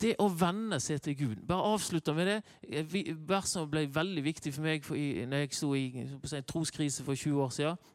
Det 0.00 0.16
å 0.18 0.26
venne 0.26 0.80
seg 0.82 1.00
til 1.04 1.14
Gud. 1.16 1.42
Bare 1.46 1.70
avslutte 1.74 2.14
med 2.16 2.26
det. 2.26 2.38
Verset 3.28 3.68
ble 3.70 3.84
veldig 3.94 4.24
viktig 4.26 4.52
for 4.56 4.66
meg 4.66 4.86
for 4.86 4.98
i, 4.98 5.22
når 5.28 5.44
jeg 5.44 5.58
sto 5.60 5.70
i 5.78 5.84
en 6.02 6.48
troskrise 6.50 7.06
for 7.06 7.14
20 7.14 7.44
år 7.44 7.52
siden. 7.54 7.92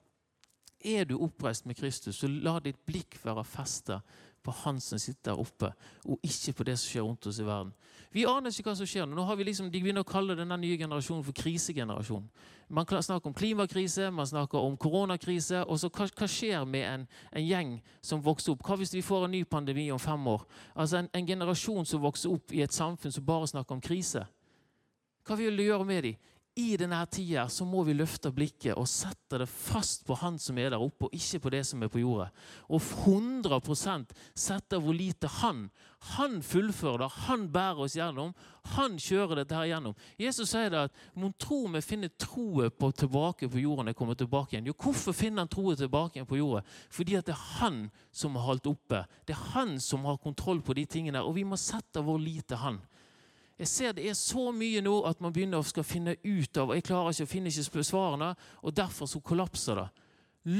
Er 0.79 1.03
du 1.03 1.17
oppreist 1.19 1.65
med 1.67 1.75
Kristus, 1.75 2.21
så 2.21 2.29
la 2.31 2.55
ditt 2.63 2.79
blikk 2.87 3.17
være 3.25 3.43
festa 3.43 3.99
på 4.43 4.53
Han 4.63 4.79
som 4.81 4.99
sitter 4.99 5.31
der 5.31 5.39
oppe, 5.39 5.71
og 6.05 6.19
ikke 6.23 6.53
på 6.57 6.65
det 6.67 6.77
som 6.79 6.89
skjer 6.91 7.05
rundt 7.07 7.27
oss 7.27 7.39
i 7.39 7.45
verden. 7.47 7.73
Vi 8.11 8.25
aner 8.25 8.49
ikke 8.49 8.71
hva 8.71 8.75
som 8.77 8.87
skjer. 8.89 9.05
Nå 9.05 9.23
har 9.27 9.37
vi 9.37 9.45
liksom, 9.45 9.67
De 9.69 9.81
begynner 9.81 10.01
å 10.01 10.07
kalle 10.07 10.37
denne 10.37 10.57
nye 10.57 10.77
generasjonen 10.77 11.23
for 11.25 11.35
krisegenerasjon. 11.37 12.25
Man 12.69 12.85
snakker 12.85 13.29
om 13.29 13.33
klimakrise, 13.33 14.09
man 14.11 14.27
snakker 14.27 14.57
om 14.57 14.77
koronakrise. 14.77 15.63
og 15.65 15.79
så 15.79 15.89
Hva, 15.89 16.07
hva 16.07 16.27
skjer 16.27 16.65
med 16.65 16.85
en, 16.87 17.07
en, 17.31 17.45
gjeng 17.45 17.81
som 18.01 18.21
vokser 18.21 18.53
opp? 18.53 18.65
Hva 18.65 18.77
hvis 18.77 18.93
vi 18.93 19.05
får 19.05 19.25
en 19.25 19.31
ny 19.31 19.43
pandemi 19.43 19.91
om 19.91 19.99
fem 19.99 20.27
år? 20.27 20.45
Altså 20.75 20.97
En, 20.97 21.09
en 21.13 21.27
generasjon 21.27 21.85
som 21.85 22.01
vokser 22.01 22.33
opp 22.33 22.53
i 22.53 22.61
et 22.61 22.73
samfunn 22.73 23.11
som 23.11 23.25
bare 23.25 23.47
snakker 23.47 23.75
om 23.75 23.81
krise. 23.81 24.25
Hva 25.25 25.37
vil 25.37 25.57
du 25.57 25.63
gjøre 25.63 25.85
med 25.85 26.03
dem? 26.03 26.17
I 26.55 26.77
denne 26.77 26.99
tida 27.05 27.45
så 27.49 27.65
må 27.65 27.83
vi 27.87 27.93
løfte 27.95 28.31
blikket 28.35 28.77
og 28.77 28.87
sette 28.89 29.37
det 29.39 29.47
fast 29.49 30.01
på 30.07 30.17
Han 30.19 30.39
som 30.41 30.57
er 30.59 30.73
der 30.73 30.81
oppe, 30.81 31.07
og 31.07 31.15
ikke 31.15 31.39
på 31.45 31.51
det 31.53 31.61
som 31.67 31.83
er 31.83 31.91
på 31.91 32.01
jorda. 32.01 32.29
Og 32.67 32.81
100% 32.81 34.11
sette 34.33 34.79
hvor 34.81 34.95
lite 34.95 35.29
Han 35.39 35.69
Han 36.17 36.41
fullfører 36.43 37.03
det, 37.03 37.09
han 37.27 37.47
bærer 37.51 37.81
oss 37.83 37.95
gjennom. 37.95 38.33
Han 38.75 38.97
kjører 38.99 39.41
dette 39.41 39.55
her 39.55 39.67
gjennom. 39.67 39.95
Jesus 40.19 40.51
sier 40.51 40.71
det 40.71 40.85
at 40.87 41.01
mon 41.19 41.33
tro 41.35 41.65
vi 41.73 41.81
finner 41.83 42.11
troen 42.15 42.71
på 42.71 42.91
tilbake 42.91 43.49
på 43.51 43.59
jorda 43.59 43.83
når 43.83 43.93
jeg 43.93 43.99
kommer 43.99 44.19
tilbake 44.19 44.55
igjen. 44.55 44.69
Jo, 44.71 44.77
hvorfor 44.79 45.15
finner 45.15 45.43
han 45.43 45.51
troen 45.51 45.79
tilbake 45.79 46.17
igjen 46.17 46.29
på 46.29 46.39
jorda? 46.39 46.63
Fordi 46.89 47.19
at 47.19 47.27
det 47.27 47.35
er 47.35 47.47
han 47.59 47.81
som 48.11 48.39
har 48.39 48.47
holdt 48.47 48.71
oppe. 48.71 49.03
Det 49.27 49.35
er 49.35 49.51
han 49.55 49.75
som 49.83 50.07
har 50.07 50.21
kontroll 50.23 50.63
på 50.63 50.75
de 50.77 50.87
tingene, 50.87 51.23
og 51.23 51.35
vi 51.35 51.43
må 51.43 51.59
sette 51.59 52.03
vår 52.03 52.23
lit 52.23 52.47
til 52.47 52.63
han. 52.63 52.79
Jeg 53.59 53.67
ser 53.67 53.93
det 53.93 54.05
er 54.07 54.15
så 54.15 54.51
mye 54.55 54.79
nå 54.81 54.93
at 55.09 55.19
man 55.19 55.33
begynner 55.35 55.59
å 55.59 55.67
skal 55.67 55.83
finne 55.83 56.13
ut 56.23 56.57
av 56.57 56.69
og 56.69 56.77
Jeg 56.77 56.85
klarer 56.87 57.11
ikke 57.11 57.25
å 57.27 57.31
finne 57.33 57.51
ikke 57.51 57.83
svarene, 57.83 58.29
og 58.63 58.75
derfor 58.75 59.09
så 59.11 59.19
kollapser 59.19 59.81
det. 59.81 59.87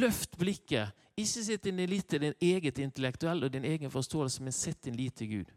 Løft 0.02 0.36
blikket. 0.38 0.92
Ikke 1.16 1.44
sitt 1.46 1.64
din 1.64 1.80
lit 1.88 2.10
til 2.12 2.22
din 2.22 2.36
eget 2.42 2.78
intellektuelle 2.78 3.48
og 3.48 3.54
din 3.54 3.66
egen 3.66 3.92
forståelse, 3.92 4.44
men 4.44 4.52
sett 4.52 4.84
din 4.84 4.98
lit 5.00 5.16
til 5.16 5.32
Gud. 5.32 5.54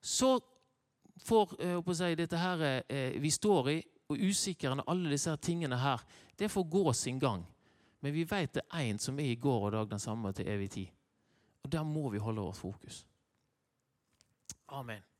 Så 0.00 0.40
får 1.22 1.54
jeg 1.62 1.96
si, 1.96 2.14
dette 2.18 2.38
her 2.38 2.64
eh, 2.88 3.20
vi 3.22 3.30
står 3.30 3.70
i, 3.70 3.78
og 4.10 4.18
usikkerheten 4.18 4.82
alle 4.90 5.14
disse 5.14 5.36
tingene 5.38 5.78
her, 5.78 6.02
det 6.38 6.50
får 6.50 6.66
gå 6.70 6.92
sin 6.92 7.22
gang. 7.22 7.46
Men 8.02 8.12
vi 8.12 8.26
vet 8.26 8.58
det 8.58 8.66
er 8.66 8.90
én 8.90 8.98
som 8.98 9.18
er 9.22 9.30
i 9.30 9.38
går 9.38 9.68
og 9.68 9.72
dag 9.72 9.94
den 9.94 10.02
samme 10.02 10.34
til 10.34 10.50
evig 10.50 10.70
tid. 10.70 10.90
Og 11.62 11.70
der 11.72 11.86
må 11.86 12.10
vi 12.10 12.18
holde 12.18 12.42
vårt 12.42 12.58
fokus. 12.58 13.04
Amen. 14.68 15.11